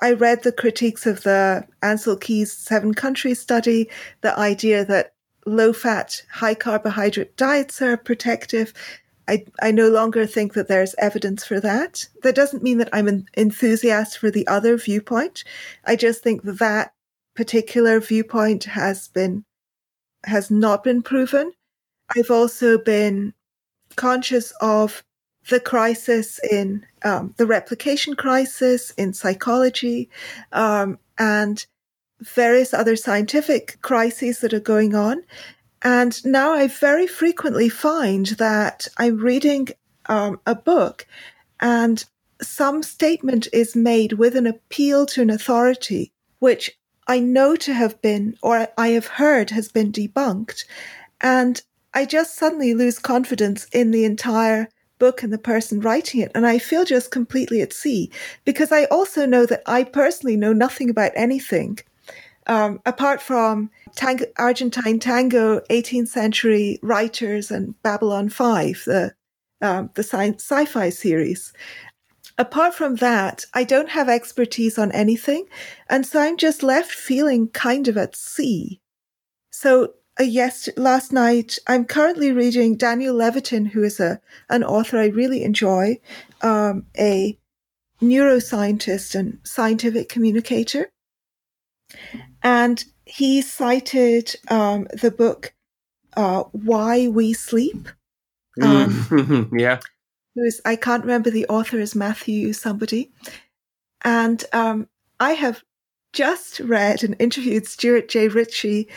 [0.00, 3.90] I read the critiques of the Ancel Keys seven countries study,
[4.20, 5.14] the idea that
[5.46, 8.72] low fat, high carbohydrate diets are protective.
[9.26, 12.06] I, I no longer think that there's evidence for that.
[12.22, 15.44] That doesn't mean that I'm an enthusiast for the other viewpoint.
[15.84, 16.92] I just think that, that
[17.34, 19.44] particular viewpoint has been,
[20.24, 21.52] has not been proven.
[22.16, 23.34] I've also been
[23.96, 25.02] conscious of
[25.48, 30.10] the crisis in um, the replication crisis in psychology
[30.52, 31.66] um, and
[32.20, 35.22] various other scientific crises that are going on.
[35.82, 39.68] And now I very frequently find that I'm reading
[40.06, 41.06] um, a book
[41.60, 42.04] and
[42.40, 48.00] some statement is made with an appeal to an authority, which I know to have
[48.02, 50.64] been, or I have heard has been debunked.
[51.20, 51.60] And
[51.94, 54.68] I just suddenly lose confidence in the entire
[54.98, 56.32] book and the person writing it.
[56.34, 58.10] And I feel just completely at sea
[58.44, 61.78] because I also know that I personally know nothing about anything.
[62.46, 63.70] Um, apart from
[64.38, 69.14] Argentine tango, 18th century writers and Babylon 5, the,
[69.60, 71.52] um, the science, sci-fi series.
[72.38, 75.46] Apart from that, I don't have expertise on anything.
[75.90, 78.80] And so I'm just left feeling kind of at sea.
[79.50, 81.58] So uh, yes, last night.
[81.66, 86.00] I'm currently reading Daniel Levitin, who is a an author I really enjoy,
[86.42, 87.38] um, a
[88.02, 90.90] neuroscientist and scientific communicator,
[92.42, 95.54] and he cited um, the book
[96.16, 97.88] uh, "Why We Sleep."
[98.60, 99.80] Um, yeah,
[100.34, 103.12] who is I can't remember the author is Matthew somebody,
[104.02, 104.88] and um,
[105.20, 105.62] I have
[106.12, 108.28] just read and interviewed Stuart J.
[108.28, 108.88] Ritchie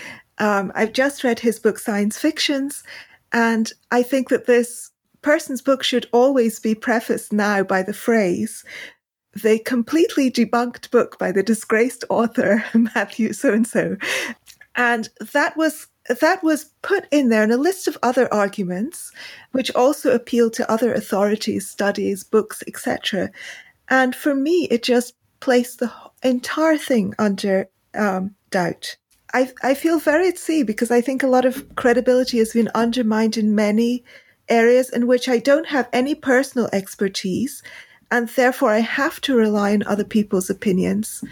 [0.41, 2.83] um, I've just read his book, Science Fictions,
[3.31, 4.89] and I think that this
[5.21, 8.65] person's book should always be prefaced now by the phrase,
[9.33, 13.97] the completely debunked book by the disgraced author, Matthew so and so.
[14.75, 15.87] And that was
[16.19, 19.11] that was put in there in a list of other arguments,
[19.51, 23.29] which also appeal to other authorities, studies, books, etc.
[23.89, 25.91] And for me, it just placed the
[26.23, 28.97] entire thing under um, doubt.
[29.33, 32.69] I, I feel very at sea because I think a lot of credibility has been
[32.75, 34.03] undermined in many
[34.49, 37.63] areas in which I don't have any personal expertise,
[38.09, 41.23] and therefore I have to rely on other people's opinions.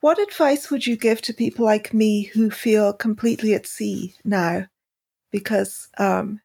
[0.00, 4.66] What advice would you give to people like me who feel completely at sea now?
[5.30, 6.40] Because um,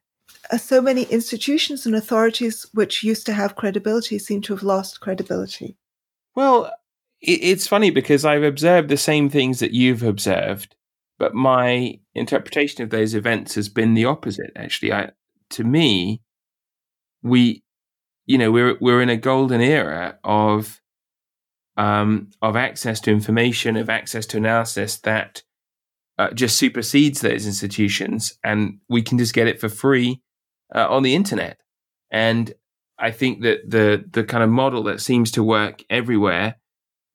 [0.50, 5.00] uh, so many institutions and authorities which used to have credibility seem to have lost
[5.00, 5.76] credibility.
[6.36, 6.72] Well,
[7.20, 10.76] it's funny because I've observed the same things that you've observed,
[11.18, 14.52] but my interpretation of those events has been the opposite.
[14.56, 15.10] Actually, I,
[15.50, 16.22] to me,
[17.22, 17.62] we,
[18.26, 20.80] you know, we're we're in a golden era of
[21.76, 25.42] um, of access to information, of access to analysis that
[26.18, 30.20] uh, just supersedes those institutions, and we can just get it for free
[30.74, 31.58] uh, on the internet.
[32.10, 32.52] And
[32.96, 36.56] I think that the the kind of model that seems to work everywhere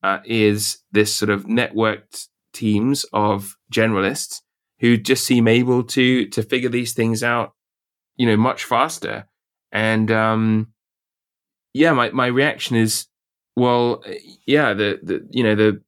[0.04, 4.42] uh, is this sort of networked teams of generalists
[4.80, 7.54] who just seem able to to figure these things out,
[8.16, 9.26] you know, much faster.
[9.72, 10.74] And um,
[11.72, 13.06] yeah, my my reaction is,
[13.56, 14.04] well,
[14.46, 15.80] yeah, the the you know the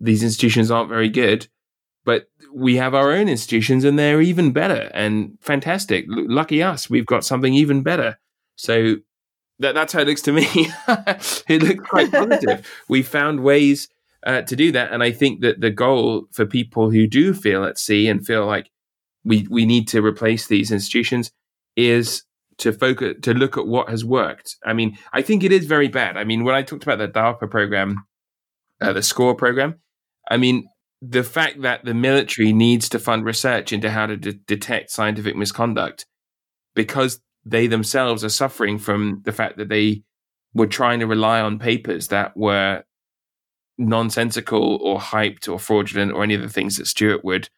[0.00, 1.46] these institutions aren't very good,
[2.06, 6.06] but we have our own institutions and they're even better and fantastic.
[6.10, 8.18] L- lucky us, we've got something even better.
[8.56, 8.96] So
[9.58, 10.46] that, that's how it looks to me.
[11.48, 12.68] it looks quite positive.
[12.88, 13.88] we found ways
[14.26, 17.64] uh, to do that, and I think that the goal for people who do feel
[17.64, 18.70] at sea and feel like
[19.24, 21.30] we we need to replace these institutions
[21.76, 22.24] is
[22.58, 24.56] to focus to look at what has worked.
[24.64, 26.16] I mean, I think it is very bad.
[26.16, 28.04] I mean, when I talked about the DARPA program,
[28.80, 29.80] uh, the SCORE program,
[30.30, 30.68] I mean,
[31.02, 35.36] the fact that the military needs to fund research into how to de- detect scientific
[35.36, 36.06] misconduct
[36.74, 40.02] because they themselves are suffering from the fact that they
[40.54, 42.84] were trying to rely on papers that were
[43.76, 47.48] nonsensical or hyped or fraudulent or any of the things that Stuart would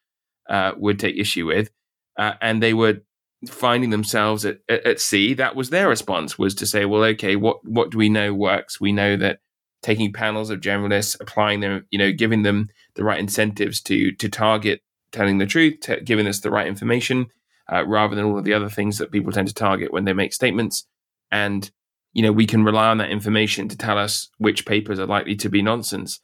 [0.48, 1.70] uh, would take issue with,
[2.16, 3.02] uh, and they were
[3.48, 5.34] finding themselves at, at, at, sea.
[5.34, 8.80] That was their response was to say, well, okay, what what do we know works?
[8.80, 9.40] We know that
[9.82, 14.28] taking panels of generalists, applying them, you know, giving them the right incentives to to
[14.28, 14.82] target
[15.12, 17.26] telling the truth, t- giving us the right information,
[17.72, 20.12] uh, rather than all of the other things that people tend to target when they
[20.12, 20.86] make statements,
[21.30, 21.70] and
[22.12, 25.36] you know, we can rely on that information to tell us which papers are likely
[25.36, 26.20] to be nonsense.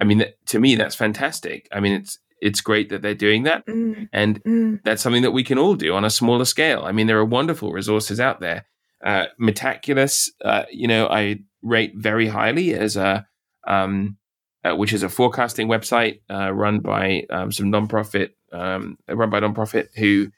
[0.00, 1.66] I mean, to me, that's fantastic.
[1.72, 4.08] I mean, it's it's great that they're doing that, mm.
[4.12, 4.80] and mm.
[4.84, 6.82] that's something that we can all do on a smaller scale.
[6.84, 8.66] I mean, there are wonderful resources out there.
[9.04, 13.26] Uh, Metaculus, uh, you know, I rate very highly as a
[13.66, 14.18] um,
[14.64, 19.40] uh, which is a forecasting website uh, run by um, some nonprofit, um, run by
[19.40, 20.30] nonprofit who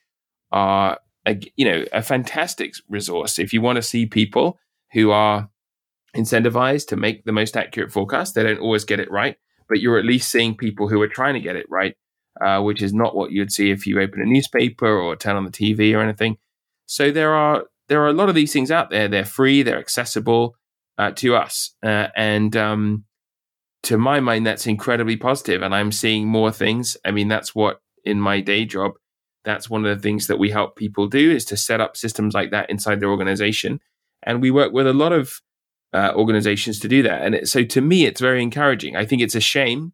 [0.53, 4.59] are a, you know a fantastic resource if you want to see people
[4.93, 5.51] who are
[6.17, 8.35] incentivized to make the most accurate forecast.
[8.35, 9.37] They don't always get it right,
[9.69, 11.95] but you're at least seeing people who are trying to get it right,
[12.41, 15.45] uh, which is not what you'd see if you open a newspaper or turn on
[15.45, 16.39] the TV or anything.
[16.87, 19.09] So there are there are a lot of these things out there.
[19.09, 20.57] They're free, they're accessible
[20.99, 23.05] uh, to us, uh, and um,
[23.85, 25.63] to my mind, that's incredibly positive.
[25.63, 26.97] And I'm seeing more things.
[27.05, 28.93] I mean, that's what in my day job.
[29.47, 32.35] That's one of the things that we help people do is to set up systems
[32.35, 33.81] like that inside their organization
[34.23, 35.41] and we work with a lot of
[35.95, 37.23] uh, organizations to do that.
[37.23, 38.97] And it, so to me, it's very encouraging.
[38.97, 39.93] I think it's a shame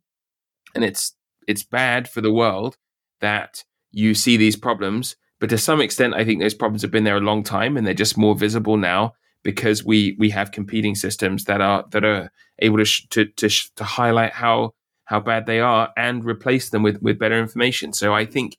[0.74, 1.14] and it's
[1.46, 2.76] it's bad for the world
[3.20, 5.16] that you see these problems.
[5.38, 7.86] But to some extent, I think those problems have been there a long time and
[7.86, 9.12] they're just more visible now
[9.44, 12.30] because we we have competing systems that are that are
[12.60, 14.72] able to sh- to to, sh- to highlight how
[15.04, 17.92] how bad they are and replace them with with better information.
[17.92, 18.56] So I think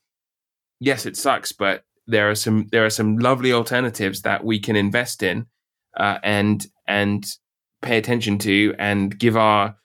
[0.84, 4.76] yes, it sucks, but there are some there are some lovely alternatives that we can
[4.76, 5.46] invest in
[5.98, 7.26] uh, and and
[7.82, 9.76] pay attention to and give our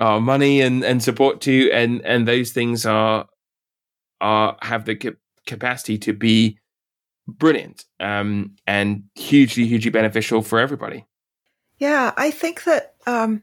[0.00, 3.26] our money and, and support to and and those things are
[4.20, 5.14] are have the cap-
[5.46, 6.58] capacity to be
[7.28, 11.04] brilliant um, and hugely hugely beneficial for everybody.
[11.78, 13.42] Yeah i think that um,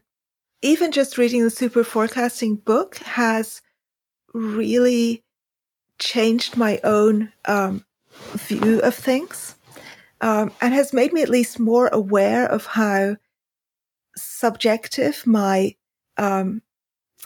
[0.62, 3.62] even just reading the super forecasting book has
[4.34, 5.22] really
[5.98, 7.84] changed my own um,
[8.34, 9.56] view of things
[10.20, 13.16] um, and has made me at least more aware of how
[14.16, 15.74] subjective my
[16.16, 16.62] um,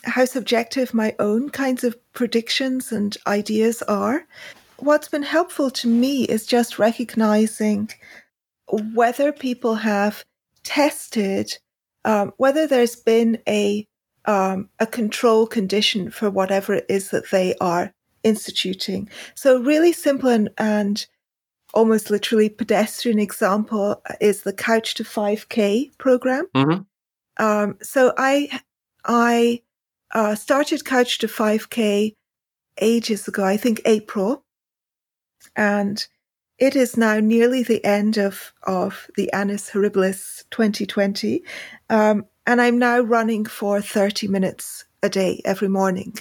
[0.05, 4.27] how subjective my own kinds of predictions and ideas are.
[4.79, 7.91] What's been helpful to me is just recognizing
[8.95, 10.25] whether people have
[10.65, 11.59] tested,
[12.05, 13.87] um, whether there's been a
[14.27, 17.93] um, a control condition for whatever it is that they are
[18.27, 19.09] instituting.
[19.35, 21.07] So really simple and, and
[21.73, 26.47] almost literally pedestrian example is the Couch to 5K program.
[26.55, 26.83] Mm-hmm.
[27.45, 28.61] Um, so I
[29.05, 29.63] I
[30.13, 32.15] uh, started Couch to 5K
[32.81, 34.45] ages ago, I think April,
[35.55, 36.05] and
[36.59, 41.43] it is now nearly the end of of the Annus Horribilis 2020,
[41.91, 46.15] um, and I'm now running for 30 minutes a day every morning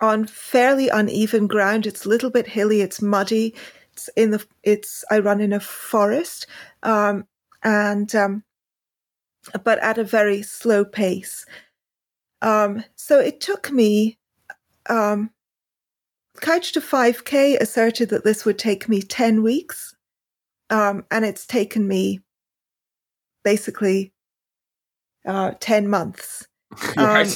[0.00, 1.86] on fairly uneven ground.
[1.86, 3.54] It's a little bit hilly, it's muddy,
[3.92, 6.46] it's in the it's I run in a forest,
[6.82, 7.26] um,
[7.62, 8.44] and um,
[9.64, 11.46] but at a very slow pace.
[12.42, 14.18] Um, so it took me.
[14.88, 15.30] Um,
[16.40, 19.94] Couch to 5K asserted that this would take me 10 weeks.
[20.70, 22.20] Um, and it's taken me
[23.44, 24.12] basically
[25.26, 26.46] uh, 10 months.
[26.96, 27.26] Um,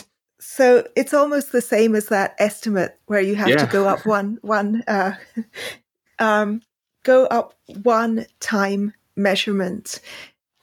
[0.47, 3.64] so it's almost the same as that estimate where you have yeah.
[3.64, 5.14] to go up one, one, uh,
[6.18, 6.61] um,
[7.03, 10.01] go up one time measurement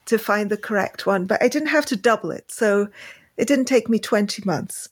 [0.06, 2.50] to find the correct one, but I didn't have to double it.
[2.50, 2.88] So
[3.36, 4.88] it didn't take me 20 months.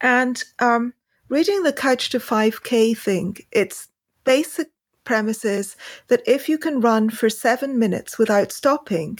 [0.00, 0.94] And um,
[1.28, 3.88] reading the Couch to 5K thing, its
[4.24, 4.68] basic
[5.02, 5.76] premise is
[6.06, 9.18] that if you can run for seven minutes without stopping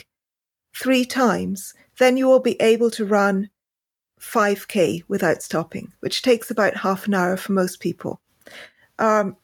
[0.77, 3.51] three times, then you will be able to run
[4.21, 8.21] 5K without stopping, which takes about half an hour for most people.
[8.99, 9.37] Um,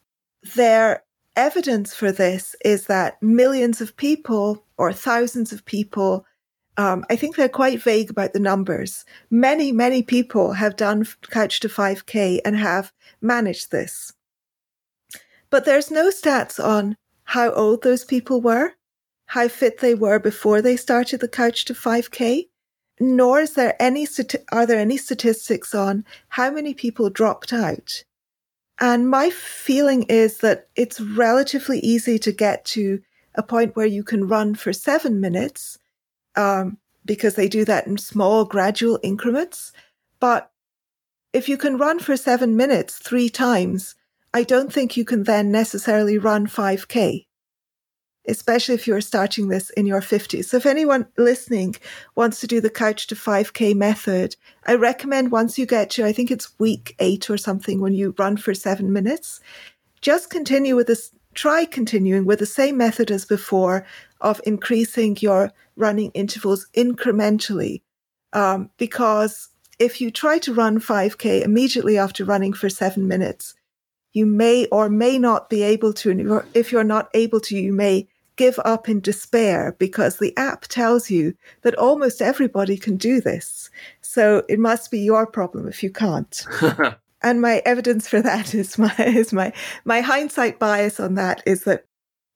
[0.54, 1.02] their
[1.34, 6.26] evidence for this is that millions of people or thousands of people,
[6.76, 9.04] um, I think they're quite vague about the numbers.
[9.30, 14.12] Many, many people have done Couch to 5K and have managed this.
[15.50, 18.72] But there's no stats on how old those people were,
[19.26, 22.48] how fit they were before they started the Couch to 5K,
[22.98, 24.06] nor is there any
[24.50, 28.04] are there any statistics on how many people dropped out.
[28.78, 33.00] And my feeling is that it's relatively easy to get to
[33.34, 35.78] a point where you can run for seven minutes,
[36.36, 39.72] um, because they do that in small, gradual increments.
[40.20, 40.50] But
[41.32, 43.94] if you can run for seven minutes three times,
[44.32, 47.25] I don't think you can then necessarily run 5K
[48.28, 50.46] especially if you're starting this in your 50s.
[50.46, 51.76] So if anyone listening
[52.14, 56.12] wants to do the couch to 5K method, I recommend once you get to, I
[56.12, 59.40] think it's week eight or something when you run for seven minutes,
[60.00, 63.86] just continue with this, try continuing with the same method as before
[64.20, 67.82] of increasing your running intervals incrementally.
[68.32, 69.48] Um, because
[69.78, 73.54] if you try to run 5K immediately after running for seven minutes,
[74.12, 76.42] you may or may not be able to.
[76.54, 81.10] If you're not able to, you may give up in despair because the app tells
[81.10, 83.70] you that almost everybody can do this.
[84.02, 86.44] So it must be your problem if you can't.
[87.22, 89.52] and my evidence for that is my is my
[89.84, 91.84] my hindsight bias on that is that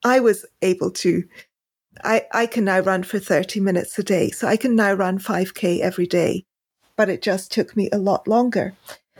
[0.05, 1.24] I was able to
[2.03, 4.30] I, I can now run for 30 minutes a day.
[4.30, 6.44] So I can now run 5K every day.
[6.96, 8.74] But it just took me a lot longer.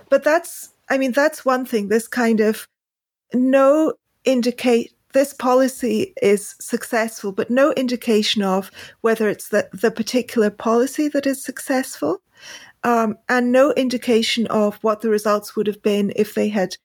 [0.09, 2.66] But that's I mean, that's one thing, this kind of
[3.33, 10.51] no indicate this policy is successful, but no indication of whether it's the, the particular
[10.51, 12.23] policy that is successful,
[12.85, 16.77] um, and no indication of what the results would have been if they had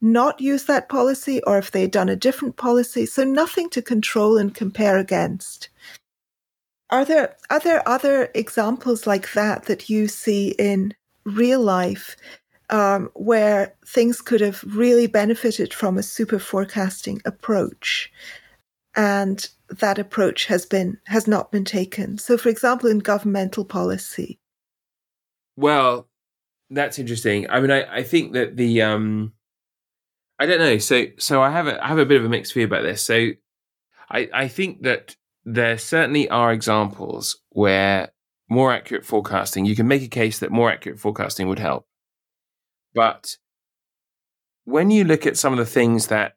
[0.00, 3.04] not used that policy or if they had done a different policy.
[3.06, 5.68] So nothing to control and compare against.
[6.90, 12.16] Are there are there other examples like that that you see in real life
[12.70, 18.10] um, where things could have really benefited from a super forecasting approach.
[18.96, 22.18] And that approach has been has not been taken.
[22.18, 24.40] So, for example, in governmental policy.
[25.56, 26.08] Well,
[26.70, 27.48] that's interesting.
[27.50, 29.32] I mean, I, I think that the um,
[30.38, 30.78] I don't know.
[30.78, 33.02] So, so I have a I have a bit of a mixed view about this.
[33.02, 33.30] So,
[34.10, 35.14] I I think that
[35.44, 38.10] there certainly are examples where
[38.48, 39.66] more accurate forecasting.
[39.66, 41.86] You can make a case that more accurate forecasting would help.
[42.94, 43.36] But
[44.64, 46.34] when you look at some of the things that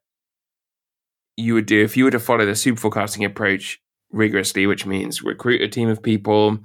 [1.36, 3.80] you would do if you were to follow the super forecasting approach
[4.12, 6.60] rigorously, which means recruit a team of people,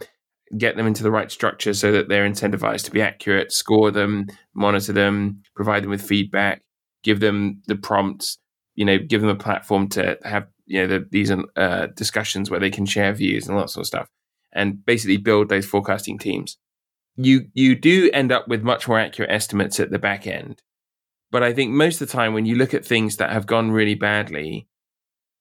[0.57, 4.27] get them into the right structure so that they're incentivized to be accurate, score them,
[4.55, 6.63] monitor them, provide them with feedback,
[7.03, 8.39] give them the prompts,
[8.75, 12.61] you know, give them a platform to have you know the, these uh, discussions where
[12.61, 14.09] they can share views and all that sort of stuff,
[14.53, 16.59] and basically build those forecasting teams
[17.19, 20.63] you you do end up with much more accurate estimates at the back end.
[21.31, 23.71] But I think most of the time when you look at things that have gone
[23.71, 24.69] really badly,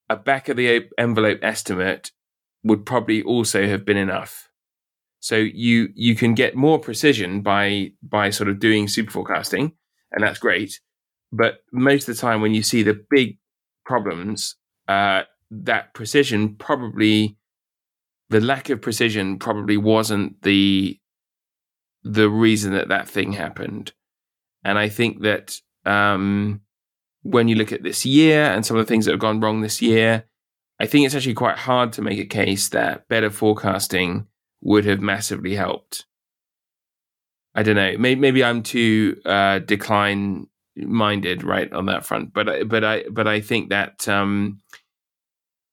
[0.09, 2.11] a back of the envelope estimate
[2.63, 4.49] would probably also have been enough.
[5.19, 9.73] So you you can get more precision by by sort of doing super forecasting,
[10.11, 10.80] and that's great.
[11.32, 13.38] But most of the time when you see the big
[13.86, 14.55] problems,
[14.88, 17.38] uh, that precision probably
[18.30, 20.99] the lack of precision probably wasn't the
[22.14, 23.93] the reason that that thing happened.
[24.64, 26.62] And I think that um,
[27.22, 29.62] when you look at this year and some of the things that have gone wrong
[29.62, 30.26] this year,
[30.80, 34.28] I think it's actually quite hard to make a case that better forecasting
[34.62, 36.05] would have massively helped.
[37.55, 37.97] I don't know.
[37.97, 42.34] Maybe, maybe I'm too uh, decline minded, right, on that front.
[42.34, 44.60] But but I but I think that um,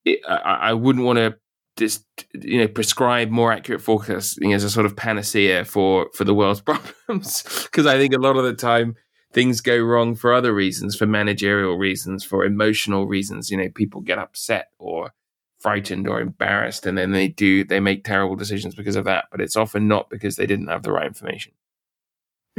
[0.05, 1.37] it, I, I wouldn't want to
[1.77, 6.35] just you know prescribe more accurate forecasting as a sort of panacea for for the
[6.35, 6.61] world's
[7.09, 7.43] problems.
[7.65, 8.97] Because I think a lot of the time
[9.33, 13.51] things go wrong for other reasons for managerial reasons for emotional reasons.
[13.51, 15.13] You know people get upset or
[15.59, 19.41] frightened or embarrassed and then they do they make terrible decisions because of that but
[19.41, 21.53] it's often not because they didn't have the right information.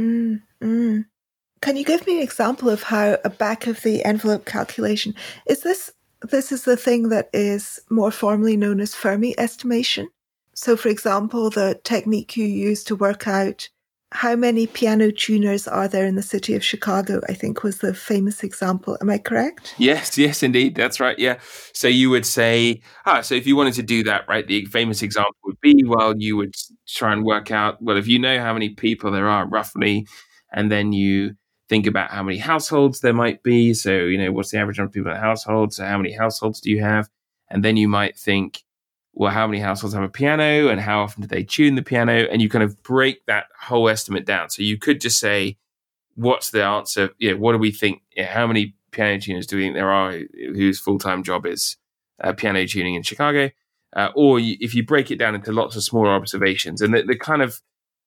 [0.00, 1.04] Mm, mm.
[1.62, 5.14] can you give me an example of how a back of the envelope calculation
[5.46, 5.90] is this
[6.30, 10.08] this is the thing that is more formally known as Fermi estimation.
[10.54, 13.68] So, for example, the technique you use to work out
[14.12, 17.92] how many piano tuners are there in the city of Chicago, I think was the
[17.92, 18.96] famous example.
[19.00, 19.74] Am I correct?
[19.78, 20.76] Yes, yes, indeed.
[20.76, 21.18] That's right.
[21.18, 21.38] Yeah.
[21.74, 25.02] So you would say, ah, so if you wanted to do that, right, the famous
[25.02, 26.54] example would be, well, you would
[26.86, 30.06] try and work out, well, if you know how many people there are roughly,
[30.52, 31.34] and then you
[31.68, 33.74] think about how many households there might be.
[33.74, 35.72] So, you know, what's the average number of people in a household?
[35.72, 37.08] So, how many households do you have?
[37.48, 38.62] And then you might think,
[39.12, 42.26] well, how many households have a piano and how often do they tune the piano?
[42.30, 44.50] And you kind of break that whole estimate down.
[44.50, 45.56] So, you could just say,
[46.14, 47.10] what's the answer?
[47.18, 48.02] You know, what do we think?
[48.16, 50.18] You know, how many piano tuners do we think there are
[50.54, 51.76] whose full time job is
[52.22, 53.50] uh, piano tuning in Chicago?
[53.96, 56.82] uh, or you, if you break it down into lots of smaller observations.
[56.82, 57.60] And the, the kind of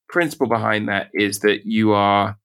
[0.08, 2.38] principle behind that is that you are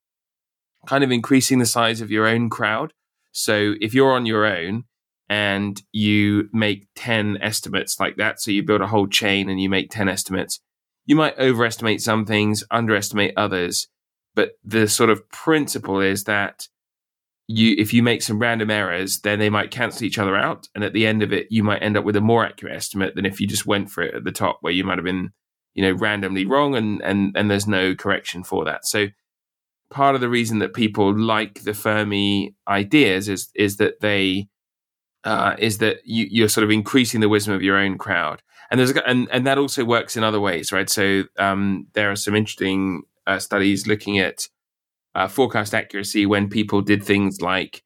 [0.86, 2.92] kind of increasing the size of your own crowd.
[3.32, 4.84] So if you're on your own
[5.28, 9.68] and you make 10 estimates like that, so you build a whole chain and you
[9.68, 10.60] make 10 estimates,
[11.06, 13.88] you might overestimate some things, underestimate others.
[14.34, 16.68] But the sort of principle is that
[17.46, 20.82] you if you make some random errors, then they might cancel each other out, and
[20.82, 23.26] at the end of it, you might end up with a more accurate estimate than
[23.26, 25.30] if you just went for it at the top, where you might have been,
[25.74, 28.86] you know, randomly wrong, and and and there's no correction for that.
[28.86, 29.08] So
[29.90, 34.48] part of the reason that people like the Fermi ideas is is that they
[35.24, 38.78] uh, is that you, you're sort of increasing the wisdom of your own crowd, and
[38.78, 40.90] there's and and that also works in other ways, right?
[40.90, 44.48] So um, there are some interesting uh, studies looking at
[45.14, 47.82] uh, forecast accuracy when people did things like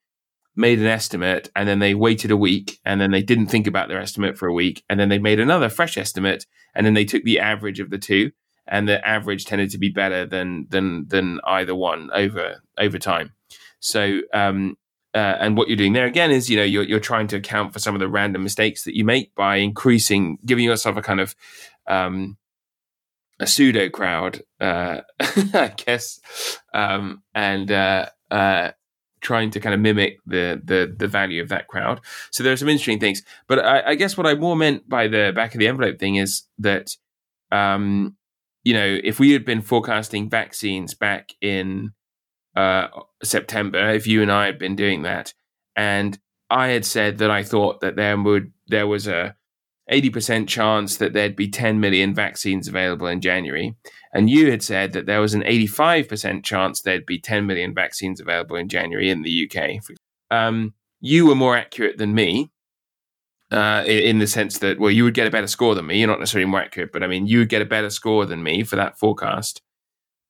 [0.56, 3.88] made an estimate and then they waited a week and then they didn't think about
[3.88, 7.04] their estimate for a week and then they made another fresh estimate and then they
[7.04, 8.32] took the average of the two
[8.68, 13.32] and the average tended to be better than than than either one over over time.
[13.80, 14.76] So um,
[15.14, 17.72] uh, and what you're doing there again is you know you're you're trying to account
[17.72, 21.20] for some of the random mistakes that you make by increasing giving yourself a kind
[21.20, 21.34] of
[21.86, 22.36] um,
[23.40, 26.20] a pseudo crowd, uh, I guess,
[26.74, 28.72] um, and uh, uh,
[29.20, 32.00] trying to kind of mimic the, the the value of that crowd.
[32.30, 33.22] So there are some interesting things.
[33.46, 36.16] But I, I guess what I more meant by the back of the envelope thing
[36.16, 36.90] is that,
[37.50, 38.16] um,
[38.68, 41.92] you know, if we had been forecasting vaccines back in
[42.54, 42.88] uh,
[43.24, 45.32] September, if you and I had been doing that,
[45.74, 46.18] and
[46.50, 49.36] I had said that I thought that there would there was a
[49.90, 53.74] 80% chance that there'd be 10 million vaccines available in January.
[54.12, 58.20] And you had said that there was an 85% chance there'd be 10 million vaccines
[58.20, 59.80] available in January in the UK.
[60.30, 62.50] Um, you were more accurate than me
[63.50, 65.98] uh, in the sense that, well, you would get a better score than me.
[65.98, 68.42] You're not necessarily more accurate, but I mean, you would get a better score than
[68.42, 69.62] me for that forecast.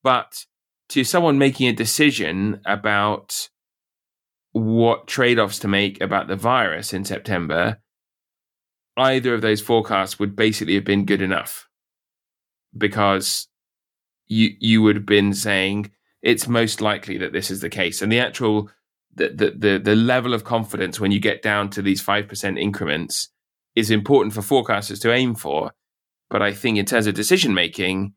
[0.03, 0.45] But
[0.89, 3.49] to someone making a decision about
[4.51, 7.81] what trade offs to make about the virus in September,
[8.97, 11.67] either of those forecasts would basically have been good enough
[12.77, 13.47] because
[14.27, 15.91] you you would have been saying
[16.21, 18.69] it's most likely that this is the case and the actual
[19.13, 23.29] the the the, the level of confidence when you get down to these 5% increments
[23.75, 25.71] is important for forecasters to aim for.
[26.29, 28.13] But i think in terms of decision making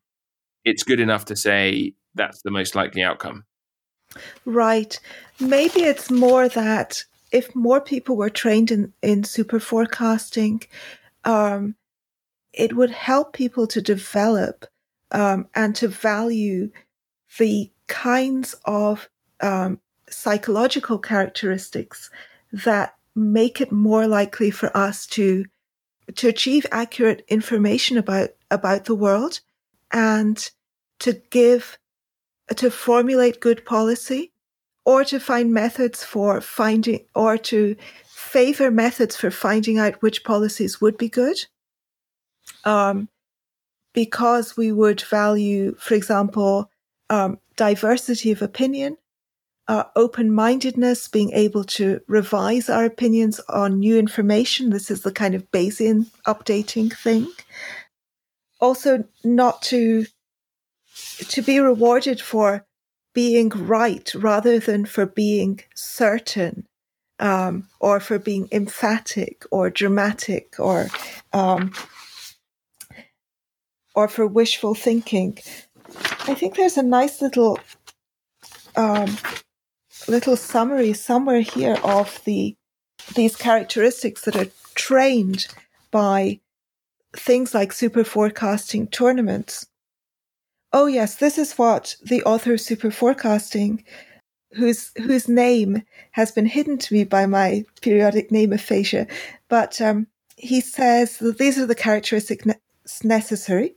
[0.65, 3.45] it's good enough to say that's the most likely outcome.
[4.45, 4.99] Right.
[5.41, 10.63] Maybe it's more that if more people were trained in, in super forecasting,
[11.25, 11.75] um,
[12.53, 14.67] it would help people to develop
[15.11, 16.71] um, and to value
[17.39, 19.09] the kinds of
[19.41, 19.81] um,
[20.13, 22.11] psychological characteristics
[22.53, 25.45] that make it more likely for us to
[26.15, 29.41] to achieve accurate information about about the world
[29.93, 30.51] and
[30.99, 31.79] to give
[32.57, 34.33] to formulate good policy
[34.85, 40.81] or to find methods for finding or to favor methods for finding out which policies
[40.81, 41.37] would be good.
[42.65, 43.09] Um,
[43.95, 46.71] because we would value, for example,
[47.11, 48.97] um, diversity of opinion,
[49.73, 54.69] uh, open mindedness, being able to revise our opinions on new information.
[54.69, 57.27] This is the kind of Bayesian updating thing.
[58.61, 60.05] Also, not to
[61.21, 62.67] to be rewarded for
[63.15, 66.67] being right rather than for being certain
[67.19, 70.89] um, or for being emphatic or dramatic or
[71.33, 71.73] um,
[73.95, 75.39] or for wishful thinking.
[76.29, 77.59] I think there's a nice little
[78.77, 79.17] um,
[80.09, 82.57] little summary somewhere here of the
[83.15, 85.47] these characteristics that are trained
[85.91, 86.41] by
[87.15, 89.67] things like super forecasting tournaments.
[90.73, 93.85] Oh yes, this is what the author of Super Forecasting,
[94.53, 99.07] whose whose name has been hidden to me by my periodic name aphasia,
[99.49, 100.07] but um,
[100.37, 102.55] he says that these are the characteristics ne-
[103.05, 103.75] necessary.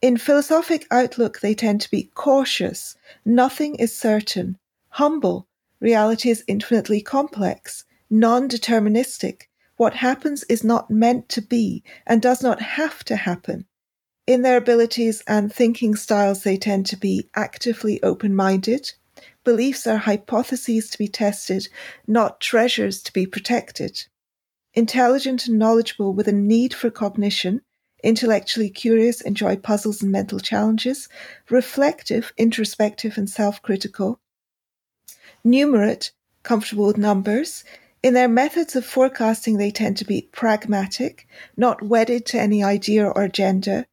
[0.00, 2.96] In philosophic outlook, they tend to be cautious.
[3.24, 4.58] Nothing is certain.
[4.88, 5.46] Humble.
[5.82, 7.84] Reality is infinitely complex.
[8.08, 9.42] Non-deterministic.
[9.76, 13.66] What happens is not meant to be and does not have to happen
[14.26, 18.92] in their abilities and thinking styles, they tend to be actively open minded.
[19.44, 21.68] Beliefs are hypotheses to be tested,
[22.06, 24.06] not treasures to be protected.
[24.74, 27.60] Intelligent and knowledgeable with a need for cognition,
[28.04, 31.08] intellectually curious, enjoy puzzles and mental challenges,
[31.50, 34.20] reflective, introspective, and self critical.
[35.44, 36.12] Numerate,
[36.42, 37.64] comfortable with numbers,
[38.02, 43.06] In their methods of forecasting, they tend to be pragmatic, not wedded to any idea
[43.06, 43.86] or agenda,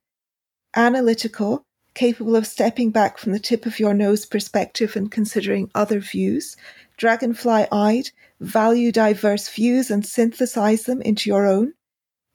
[0.75, 1.63] analytical,
[1.93, 6.57] capable of stepping back from the tip of your nose perspective and considering other views,
[6.97, 8.09] dragonfly eyed,
[8.39, 11.73] value diverse views and synthesize them into your own,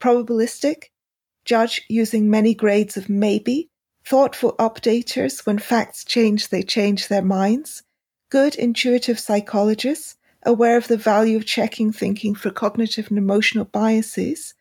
[0.00, 0.84] probabilistic,
[1.44, 3.68] judge using many grades of maybe,
[4.04, 5.44] thoughtful updaters.
[5.44, 7.82] When facts change, they change their minds,
[8.34, 14.54] good intuitive psychologists, aware of the value of checking thinking for cognitive and emotional biases.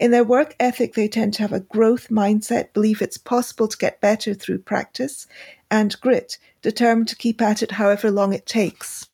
[0.00, 3.78] In their work ethic, they tend to have a growth mindset, believe it's possible to
[3.78, 5.28] get better through practice,
[5.70, 9.08] and grit, determined to keep at it however long it takes.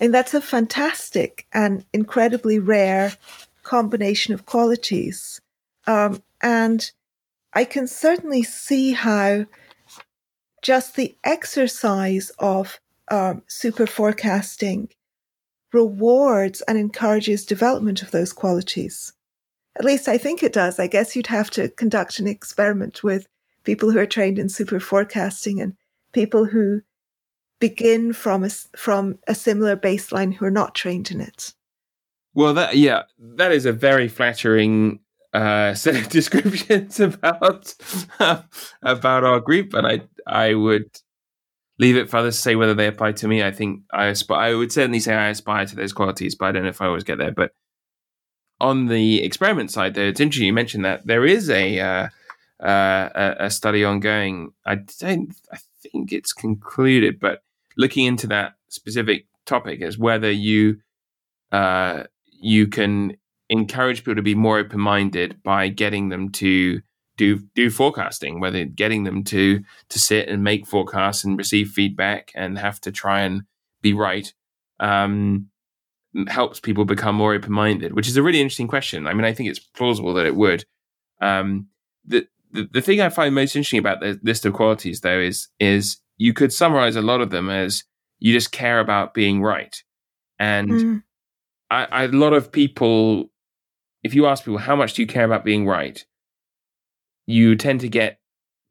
[0.00, 3.12] And that's a fantastic and incredibly rare
[3.62, 5.40] combination of qualities.
[5.86, 6.90] Um, and
[7.52, 9.46] I can certainly see how
[10.62, 14.88] just the exercise of um, super forecasting
[15.72, 19.12] rewards and encourages development of those qualities.
[19.76, 20.78] At least I think it does.
[20.78, 23.28] I guess you'd have to conduct an experiment with
[23.64, 25.76] people who are trained in super forecasting and
[26.12, 26.80] people who
[27.60, 31.54] begin from a, from a similar baseline who are not trained in it.
[32.34, 35.00] Well, that yeah, that is a very flattering
[35.32, 37.74] uh, set of descriptions about
[38.82, 40.90] about our group, and I I would
[41.78, 43.42] leave it for others to say whether they apply to me.
[43.42, 44.38] I think I aspire.
[44.38, 46.86] I would certainly say I aspire to those qualities, but I don't know if I
[46.86, 47.32] always get there.
[47.32, 47.52] But
[48.60, 52.08] on the experiment side, though, it's interesting you mentioned that there is a uh,
[52.60, 54.52] uh, a study ongoing.
[54.66, 55.34] I don't.
[55.52, 57.42] I think it's concluded, but
[57.76, 60.80] looking into that specific topic is whether you
[61.52, 62.04] uh,
[62.40, 63.16] you can
[63.48, 66.82] encourage people to be more open minded by getting them to
[67.18, 72.32] do do forecasting, whether getting them to to sit and make forecasts and receive feedback
[72.34, 73.42] and have to try and
[73.82, 74.32] be right
[74.80, 75.48] um,
[76.28, 79.06] helps people become more open minded, which is a really interesting question.
[79.06, 80.64] I mean, I think it's plausible that it would.
[81.20, 81.68] Um,
[82.06, 85.48] the, the the thing I find most interesting about the list of qualities, though, is
[85.60, 87.84] is you could summarize a lot of them as
[88.18, 89.82] you just care about being right,
[90.38, 91.02] and mm.
[91.70, 93.30] I, I, a lot of people
[94.02, 96.04] if you ask people how much do you care about being right,
[97.28, 98.20] you tend to get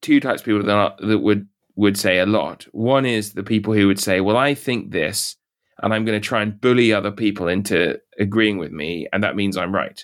[0.02, 2.66] two types of people that, are, that would would say a lot.
[2.72, 5.38] One is the people who would say, "Well, I think this,
[5.82, 9.36] and I'm going to try and bully other people into agreeing with me, and that
[9.36, 10.04] means I'm right."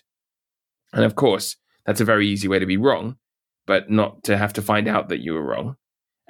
[0.93, 1.57] And of course,
[1.87, 3.17] that's a very easy way to be wrong,
[3.65, 5.75] but not to have to find out that you were wrong.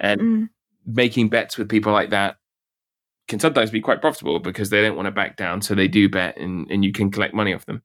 [0.00, 0.48] And mm.
[0.86, 2.36] making bets with people like that
[3.28, 6.08] can sometimes be quite profitable because they don't want to back down, so they do
[6.08, 7.82] bet, and, and you can collect money off them.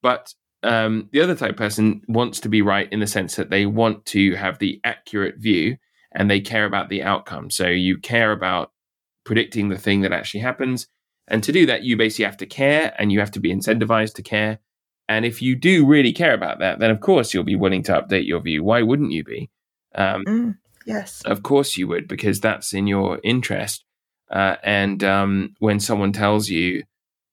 [0.00, 0.32] But
[0.64, 3.66] um, the other type of person wants to be right in the sense that they
[3.66, 5.76] want to have the accurate view
[6.12, 7.50] and they care about the outcome.
[7.50, 8.72] So you care about
[9.24, 10.86] predicting the thing that actually happens.
[11.28, 14.14] And to do that, you basically have to care and you have to be incentivized
[14.14, 14.58] to care.
[15.08, 17.92] And if you do really care about that, then of course you'll be willing to
[17.92, 18.64] update your view.
[18.64, 19.50] Why wouldn't you be?
[19.94, 21.22] Um, mm, yes.
[21.24, 23.84] Of course you would, because that's in your interest.
[24.30, 26.84] Uh, and um, when someone tells you,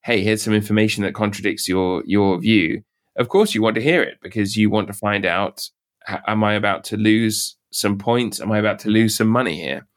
[0.03, 2.83] hey, here's some information that contradicts your your view.
[3.21, 5.69] Of course, you want to hear it because you want to find out:
[6.07, 8.41] Am I about to lose some points?
[8.41, 9.87] Am I about to lose some money here?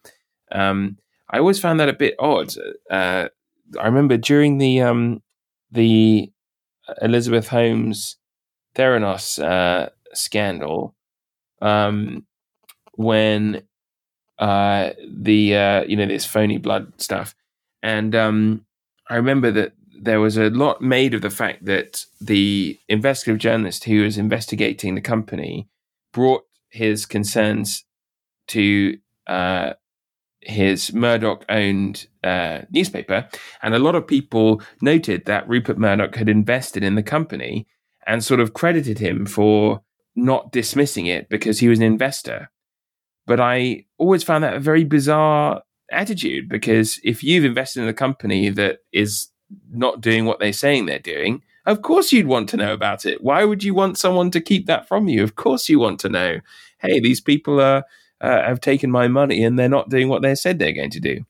[0.53, 0.99] Um,
[1.31, 2.53] I always found that a bit odd.
[2.91, 3.29] Uh,
[3.81, 5.23] I remember during the um,
[5.73, 6.31] the
[7.01, 8.19] Elizabeth Holmes
[8.75, 10.95] Theranos uh, scandal,
[11.63, 12.27] um,
[12.97, 13.63] when
[14.39, 17.35] uh, the uh, you know this phony blood stuff,
[17.83, 18.67] and um,
[19.09, 23.85] I remember that there was a lot made of the fact that the investigative journalist
[23.85, 25.69] who was investigating the company
[26.13, 27.85] brought his concerns
[28.49, 29.75] to uh,
[30.41, 33.29] his Murdoch owned uh, newspaper.
[33.63, 37.67] And a lot of people noted that Rupert Murdoch had invested in the company
[38.07, 39.83] and sort of credited him for
[40.15, 42.51] not dismissing it because he was an investor.
[43.27, 47.95] But I always found that a very bizarre attitude because if you've invested in a
[47.95, 49.29] company that is
[49.71, 53.23] not doing what they're saying they're doing, of course you'd want to know about it.
[53.23, 55.23] Why would you want someone to keep that from you?
[55.23, 56.41] Of course you want to know.
[56.79, 57.85] Hey, these people are
[58.21, 61.01] uh, have taken my money and they're not doing what they said they're going to
[61.01, 61.25] do.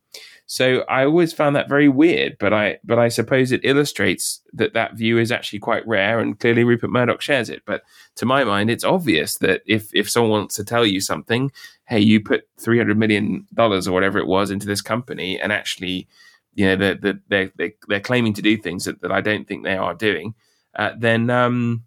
[0.46, 4.74] So I always found that very weird, but I but I suppose it illustrates that
[4.74, 7.62] that view is actually quite rare, and clearly Rupert Murdoch shares it.
[7.64, 7.82] But
[8.16, 11.50] to my mind, it's obvious that if if someone wants to tell you something,
[11.86, 15.50] hey, you put three hundred million dollars or whatever it was into this company, and
[15.50, 16.06] actually
[16.54, 16.94] you know they're
[17.28, 20.34] they're they're, they're claiming to do things that, that I don't think they are doing,
[20.76, 21.84] uh, then um,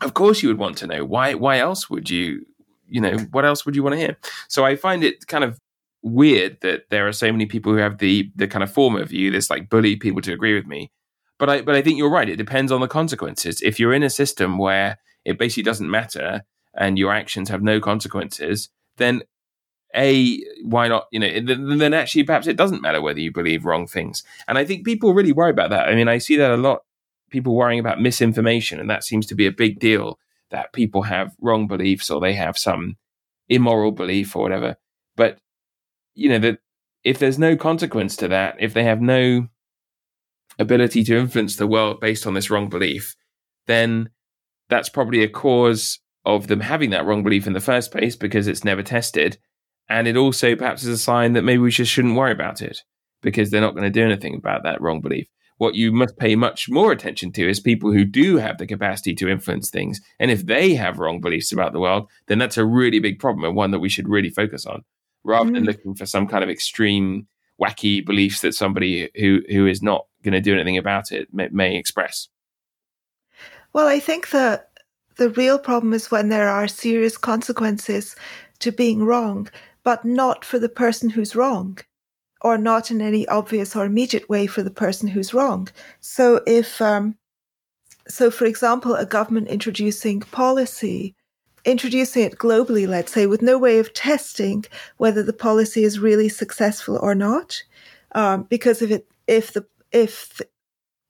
[0.00, 1.34] of course you would want to know why.
[1.34, 2.44] Why else would you?
[2.90, 4.16] You know what else would you want to hear?
[4.48, 5.60] So I find it kind of
[6.02, 9.30] weird that there are so many people who have the the kind of former view,
[9.30, 10.90] this like bully people to agree with me.
[11.38, 12.28] but I but I think you're right.
[12.28, 13.62] It depends on the consequences.
[13.62, 16.42] If you're in a system where it basically doesn't matter
[16.74, 19.22] and your actions have no consequences, then
[19.94, 23.86] a why not you know then actually perhaps it doesn't matter whether you believe wrong
[23.86, 24.22] things.
[24.46, 25.88] And i think people really worry about that.
[25.88, 26.82] I mean i see that a lot
[27.30, 30.18] people worrying about misinformation and that seems to be a big deal
[30.50, 32.96] that people have wrong beliefs or they have some
[33.50, 34.76] immoral belief or whatever.
[35.16, 35.38] But
[36.14, 36.58] you know that
[37.04, 39.48] if there's no consequence to that if they have no
[40.58, 43.14] ability to influence the world based on this wrong belief
[43.66, 44.10] then
[44.68, 48.48] that's probably a cause of them having that wrong belief in the first place because
[48.48, 49.38] it's never tested
[49.88, 52.82] and it also perhaps is a sign that maybe we just shouldn't worry about it
[53.22, 55.26] because they're not going to do anything about that wrong belief.
[55.56, 59.14] What you must pay much more attention to is people who do have the capacity
[59.16, 60.00] to influence things.
[60.20, 63.44] And if they have wrong beliefs about the world, then that's a really big problem
[63.44, 64.84] and one that we should really focus on
[65.24, 65.54] rather mm.
[65.54, 67.26] than looking for some kind of extreme,
[67.60, 71.48] wacky beliefs that somebody who, who is not going to do anything about it may,
[71.50, 72.28] may express.
[73.72, 74.70] Well, I think that
[75.16, 78.14] the real problem is when there are serious consequences
[78.60, 79.48] to being wrong
[79.88, 81.78] but not for the person who's wrong
[82.42, 85.66] or not in any obvious or immediate way for the person who's wrong.
[86.00, 87.16] So if, um,
[88.06, 91.14] so for example, a government introducing policy,
[91.64, 94.66] introducing it globally, let's say, with no way of testing
[94.98, 97.62] whether the policy is really successful or not,
[98.14, 100.38] um, because if it, if the, if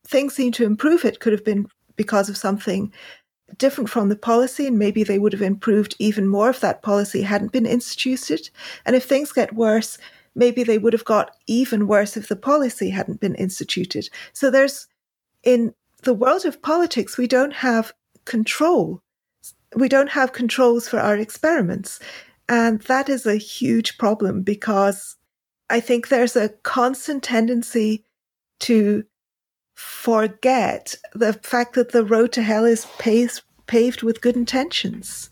[0.07, 2.93] things seem to improve, it could have been because of something
[3.57, 7.23] different from the policy, and maybe they would have improved even more if that policy
[7.23, 8.51] hadn't been instituted.
[8.85, 9.99] And if things get worse,
[10.35, 14.09] maybe they would have got even worse if the policy hadn't been instituted.
[14.33, 14.87] So there's,
[15.43, 17.93] in the world of politics, we don't have
[18.25, 19.03] control.
[19.75, 21.99] We don't have controls for our experiments.
[22.49, 25.16] And that is a huge problem because
[25.69, 28.05] I think there's a constant tendency
[28.61, 29.05] to
[29.79, 35.31] forget the fact that the road to hell is paved, paved with good intentions.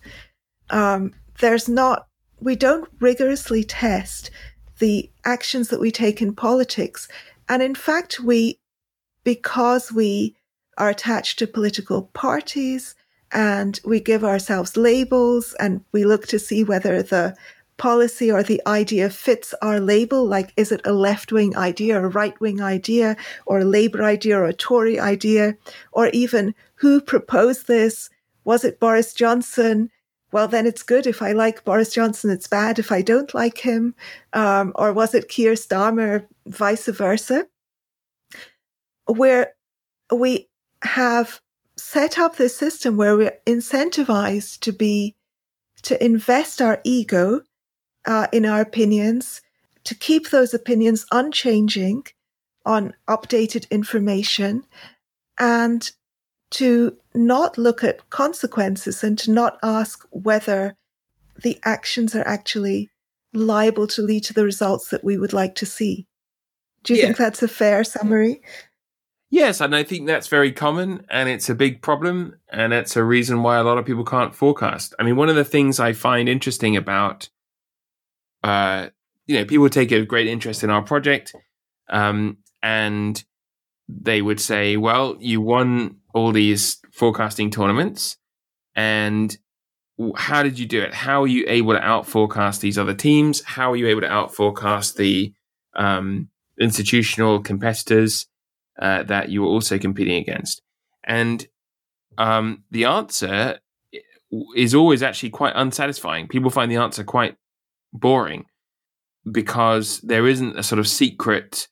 [0.71, 2.07] Um, there's not,
[2.41, 4.31] we don't rigorously test
[4.79, 7.09] the actions that we take in politics.
[7.49, 8.61] And in fact, we,
[9.25, 10.37] because we
[10.79, 12.95] are attached to political parties
[13.33, 17.37] and we give ourselves labels and we look to see whether the
[17.77, 20.27] policy or the idea fits our label.
[20.27, 23.17] Like, is it a left wing idea, or a right wing idea,
[23.47, 25.57] or a Labour idea, or a Tory idea,
[25.93, 28.11] or even who proposed this?
[28.45, 29.91] Was it Boris Johnson?
[30.33, 31.07] Well, then it's good.
[31.07, 33.95] If I like Boris Johnson, it's bad if I don't like him.
[34.33, 37.47] Um, or was it Keir Starmer, vice versa?
[39.07, 39.55] Where
[40.13, 40.49] we
[40.83, 41.41] have
[41.77, 45.15] set up this system where we're incentivized to be,
[45.83, 47.43] to invest our ego
[48.07, 49.43] uh, in our opinions,
[49.85, 52.05] to keep those opinions unchanging
[52.65, 54.65] on updated information,
[55.39, 55.91] and
[56.51, 60.77] to not look at consequences and to not ask whether
[61.43, 62.89] the actions are actually
[63.33, 66.07] liable to lead to the results that we would like to see.
[66.83, 67.07] Do you yeah.
[67.07, 68.41] think that's a fair summary?
[69.29, 73.05] Yes, and I think that's very common and it's a big problem and it's a
[73.05, 74.95] reason why a lot of people can't forecast.
[74.99, 77.29] I mean, one of the things I find interesting about
[78.47, 78.91] uh,
[79.27, 81.35] you know, people take a great interest in our project,
[81.91, 83.25] um, and
[83.89, 88.19] they would say, "Well, you won all these forecasting tournaments,
[88.77, 89.37] and
[90.17, 90.95] how did you do it?
[90.95, 93.43] How are you able to out forecast these other teams?
[93.43, 95.35] How are you able to out forecast the
[95.75, 96.29] um,
[96.61, 98.27] institutional competitors
[98.81, 100.63] uh, that you were also competing against?"
[101.03, 101.45] And
[102.17, 103.59] um, the answer
[104.55, 106.29] is always actually quite unsatisfying.
[106.29, 107.37] People find the answer quite
[107.93, 108.47] boring
[109.31, 111.69] because there isn't a sort of secret,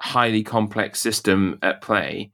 [0.00, 2.32] highly complex system at play.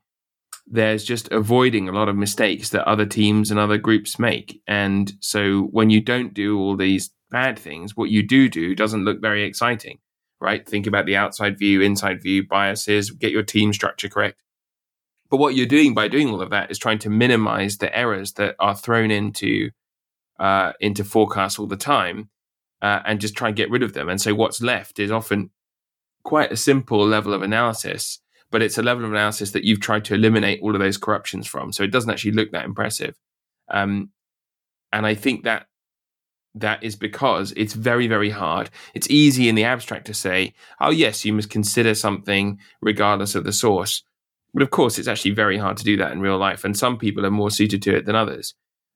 [0.67, 4.63] There's just avoiding a lot of mistakes that other teams and other groups make.
[4.67, 9.05] And so when you don't do all these bad things, what you do do doesn't
[9.05, 9.99] look very exciting,
[10.41, 10.67] right?
[10.67, 14.41] Think about the outside view, inside view, biases, get your team structure correct.
[15.31, 18.33] But what you're doing by doing all of that is trying to minimize the errors
[18.35, 19.71] that are thrown into
[20.39, 22.29] uh, into forecasts all the time
[22.85, 24.11] uh, and just try and get rid of them.
[24.11, 25.49] And so what's left is often
[26.23, 28.21] quite a simple level of analysis,
[28.51, 31.47] but it's a level of analysis that you've tried to eliminate all of those corruptions
[31.47, 31.73] from.
[31.73, 33.15] So it doesn't actually look that impressive.
[33.71, 34.11] Um,
[34.93, 35.67] and I think that
[36.57, 38.69] that is because it's very, very hard.
[38.93, 43.45] It's easy in the abstract to say, oh, yes, you must consider something regardless of
[43.45, 44.03] the source.
[44.53, 46.65] But of course, it's actually very hard to do that in real life.
[46.65, 48.55] And some people are more suited to it than others.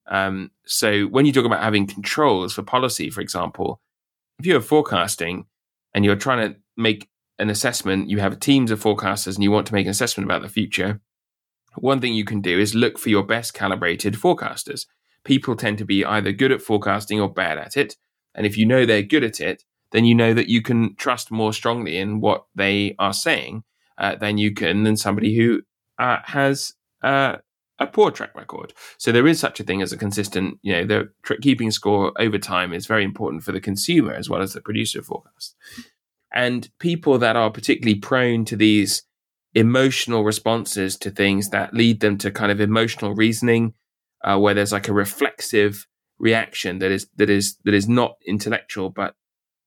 [0.08, 3.80] Um, so when you talk about having controls for policy, for example,
[4.38, 5.46] if you're forecasting
[5.94, 7.08] and you're trying to make
[7.38, 10.42] an assessment, you have teams of forecasters and you want to make an assessment about
[10.42, 11.00] the future,
[11.76, 14.86] one thing you can do is look for your best calibrated forecasters.
[15.24, 17.96] People tend to be either good at forecasting or bad at it.
[18.34, 21.30] And if you know they're good at it, then you know that you can trust
[21.30, 23.64] more strongly in what they are saying
[23.96, 25.62] uh, than you can than somebody who
[25.98, 27.36] uh, has uh,
[27.78, 28.72] a poor track record.
[28.98, 32.12] So there is such a thing as a consistent, you know, the tr- keeping score
[32.18, 35.54] over time is very important for the consumer as well as the producer forecast.
[36.32, 39.04] And people that are particularly prone to these
[39.54, 43.74] emotional responses to things that lead them to kind of emotional reasoning,
[44.24, 45.86] uh, where there's like a reflexive
[46.18, 49.14] reaction that is that is that is not intellectual but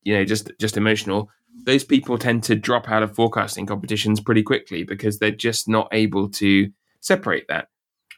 [0.04, 1.30] you know just just emotional
[1.66, 5.88] those people tend to drop out of forecasting competitions pretty quickly because they're just not
[5.92, 6.70] able to
[7.00, 7.68] separate that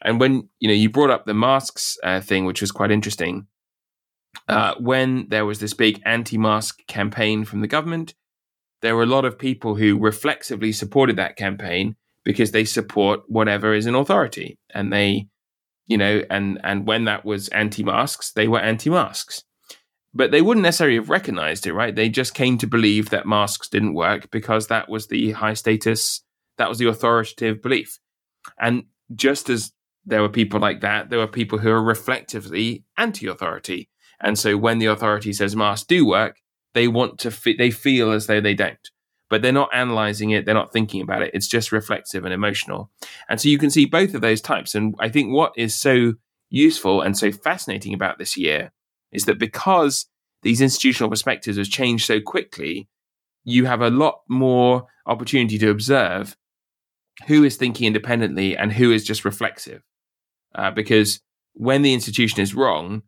[0.02, 3.46] and when you know you brought up the masks uh, thing which was quite interesting
[4.48, 8.14] uh, when there was this big anti-mask campaign from the government
[8.84, 13.72] there were a lot of people who reflexively supported that campaign because they support whatever
[13.72, 14.58] is in authority.
[14.74, 15.28] And they
[15.86, 19.42] you know and and when that was anti-masks they were anti-masks.
[20.12, 21.96] But they wouldn't necessarily have recognized it right?
[21.96, 26.22] They just came to believe that masks didn't work because that was the high status
[26.58, 27.98] that was the authoritative belief.
[28.60, 28.84] And
[29.14, 29.72] just as
[30.06, 31.10] there were people like that.
[31.10, 33.88] There were people who are reflectively anti-authority.
[34.20, 36.36] And so when the authority says masks do work
[36.74, 38.90] they want to they feel as though they don't.
[39.30, 40.44] But they're not analyzing it.
[40.44, 41.30] They're not thinking about it.
[41.32, 42.90] It's just reflexive and emotional.
[43.28, 44.74] And so you can see both of those types.
[44.74, 46.14] And i think what is so
[46.50, 48.72] useful and so fascinating about this year
[49.12, 50.06] is that because
[50.42, 52.88] these institutional perspectives have changed so quickly
[53.44, 56.36] you have a lot more opportunity to observe
[57.26, 59.82] who is thinking independently and who is just reflexive
[60.54, 61.20] uh, because
[61.54, 63.02] when the institution is wrong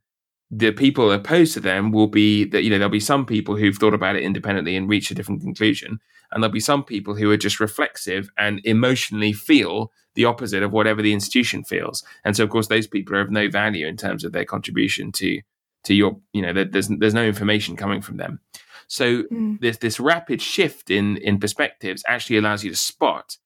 [0.51, 3.77] the people opposed to them will be that you know there'll be some people who've
[3.77, 5.99] thought about it independently and reached a different conclusion
[6.31, 10.73] and there'll be some people who are just reflexive and emotionally feel the opposite of
[10.73, 13.97] whatever the institution feels and so of course those people are of no value in
[13.97, 15.41] terms of their contribution to
[15.83, 18.39] to your you know there's there's no information coming from them
[18.87, 19.59] so mm.
[19.61, 23.37] this this rapid shift in in perspectives actually allows you to spot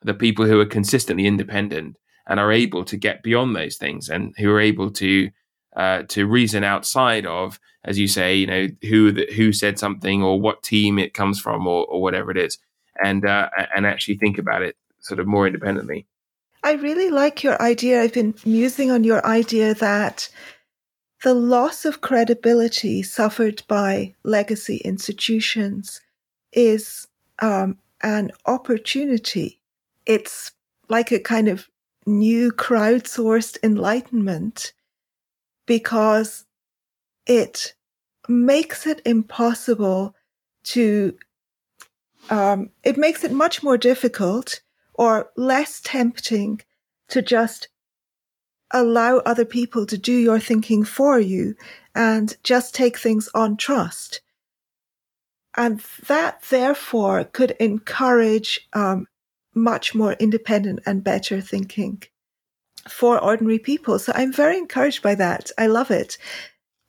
[0.00, 1.96] the people who are consistently independent
[2.26, 5.30] and are able to get beyond those things and who are able to
[5.76, 10.22] uh, to reason outside of, as you say, you know who the, who said something
[10.22, 12.58] or what team it comes from or, or whatever it is,
[13.02, 16.06] and uh, and actually think about it sort of more independently.
[16.62, 18.02] I really like your idea.
[18.02, 20.28] I've been musing on your idea that
[21.22, 26.00] the loss of credibility suffered by legacy institutions
[26.52, 27.06] is
[27.38, 29.60] um, an opportunity.
[30.06, 30.52] It's
[30.88, 31.68] like a kind of
[32.06, 34.72] new crowdsourced enlightenment
[35.66, 36.44] because
[37.26, 37.74] it
[38.28, 40.14] makes it impossible
[40.62, 41.16] to,
[42.30, 44.60] um, it makes it much more difficult
[44.94, 46.60] or less tempting
[47.08, 47.68] to just
[48.70, 51.54] allow other people to do your thinking for you
[51.94, 54.20] and just take things on trust.
[55.56, 59.06] And that therefore could encourage um,
[59.56, 62.02] much more independent and better thinking
[62.88, 63.98] for ordinary people.
[63.98, 65.50] So I'm very encouraged by that.
[65.58, 66.18] I love it.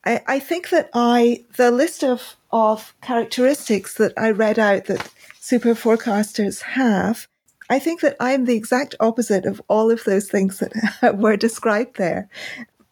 [0.06, 5.11] I, I think that I, the list of, of characteristics that I read out that
[5.39, 7.27] super forecasters have,
[7.69, 11.98] I think that I'm the exact opposite of all of those things that were described
[11.98, 12.30] there.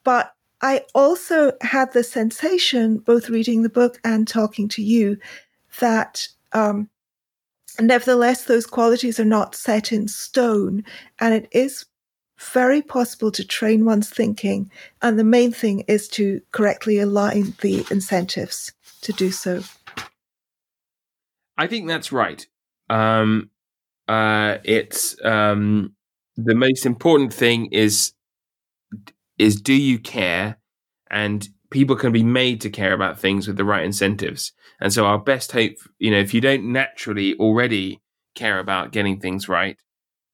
[0.03, 5.17] But I also had the sensation, both reading the book and talking to you,
[5.79, 6.89] that um,
[7.79, 10.83] nevertheless, those qualities are not set in stone.
[11.19, 11.85] And it is
[12.39, 14.69] very possible to train one's thinking.
[15.01, 19.63] And the main thing is to correctly align the incentives to do so.
[21.57, 22.45] I think that's right.
[22.89, 23.49] Um,
[24.07, 25.95] uh, it's um,
[26.35, 28.13] the most important thing is
[29.37, 30.57] is do you care,
[31.09, 34.51] and people can be made to care about things with the right incentives.
[34.79, 38.01] And so, our best hope, you know, if you don't naturally already
[38.35, 39.77] care about getting things right,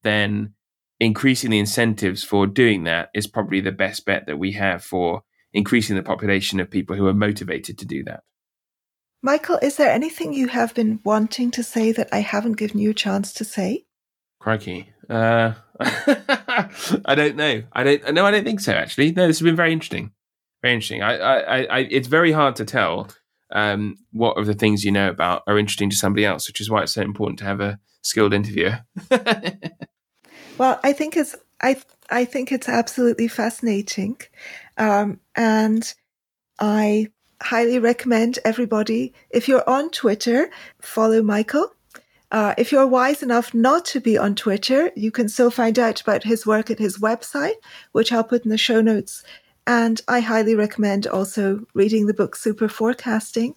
[0.04, 0.54] then
[1.00, 5.24] increasing the incentives for doing that is probably the best bet that we have for
[5.54, 8.22] increasing the population of people who are motivated to do that.
[9.24, 12.90] Michael, is there anything you have been wanting to say that I haven't given you
[12.90, 13.86] a chance to say?
[14.40, 14.90] Crikey.
[15.08, 17.64] Uh, I don't know.
[17.74, 18.14] I don't.
[18.14, 18.74] No, I don't think so.
[18.74, 19.28] Actually, no.
[19.28, 20.12] This has been very interesting.
[20.62, 21.02] Very interesting.
[21.02, 23.10] I, I, I it's very hard to tell
[23.52, 26.70] um, what of the things you know about are interesting to somebody else, which is
[26.70, 28.80] why it's so important to have a skilled interviewer.
[30.58, 31.78] Well, I think it's I
[32.12, 34.18] I think it's absolutely fascinating,
[34.78, 35.92] um, and
[36.60, 37.08] I
[37.42, 41.74] highly recommend everybody if you're on Twitter follow Michael,
[42.32, 46.00] Uh, if you're wise enough not to be on Twitter, you can still find out
[46.00, 47.56] about his work at his website,
[47.92, 49.24] which I'll put in the show notes.
[49.68, 53.56] And I highly recommend also reading the book Super Forecasting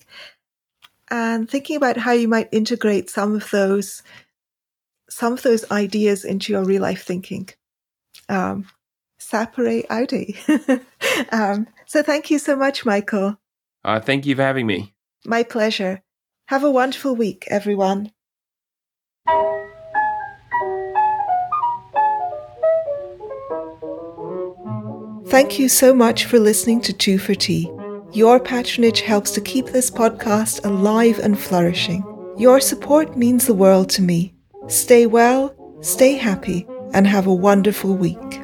[1.11, 4.03] and thinking about how you might integrate some of those
[5.09, 7.49] some of those ideas into your real life thinking.
[8.29, 8.67] Um,
[9.21, 10.81] sapere aude.
[11.33, 13.39] um, so thank you so much, Michael.
[13.85, 14.95] Uh, thank you for having me.
[15.25, 16.03] My pleasure.
[16.49, 18.13] Have a wonderful week, everyone.
[25.35, 27.69] Thank you so much for listening to Two for Tea.
[28.13, 32.05] Your patronage helps to keep this podcast alive and flourishing.
[32.39, 34.33] Your support means the world to me.
[34.69, 38.44] Stay well, stay happy, and have a wonderful week.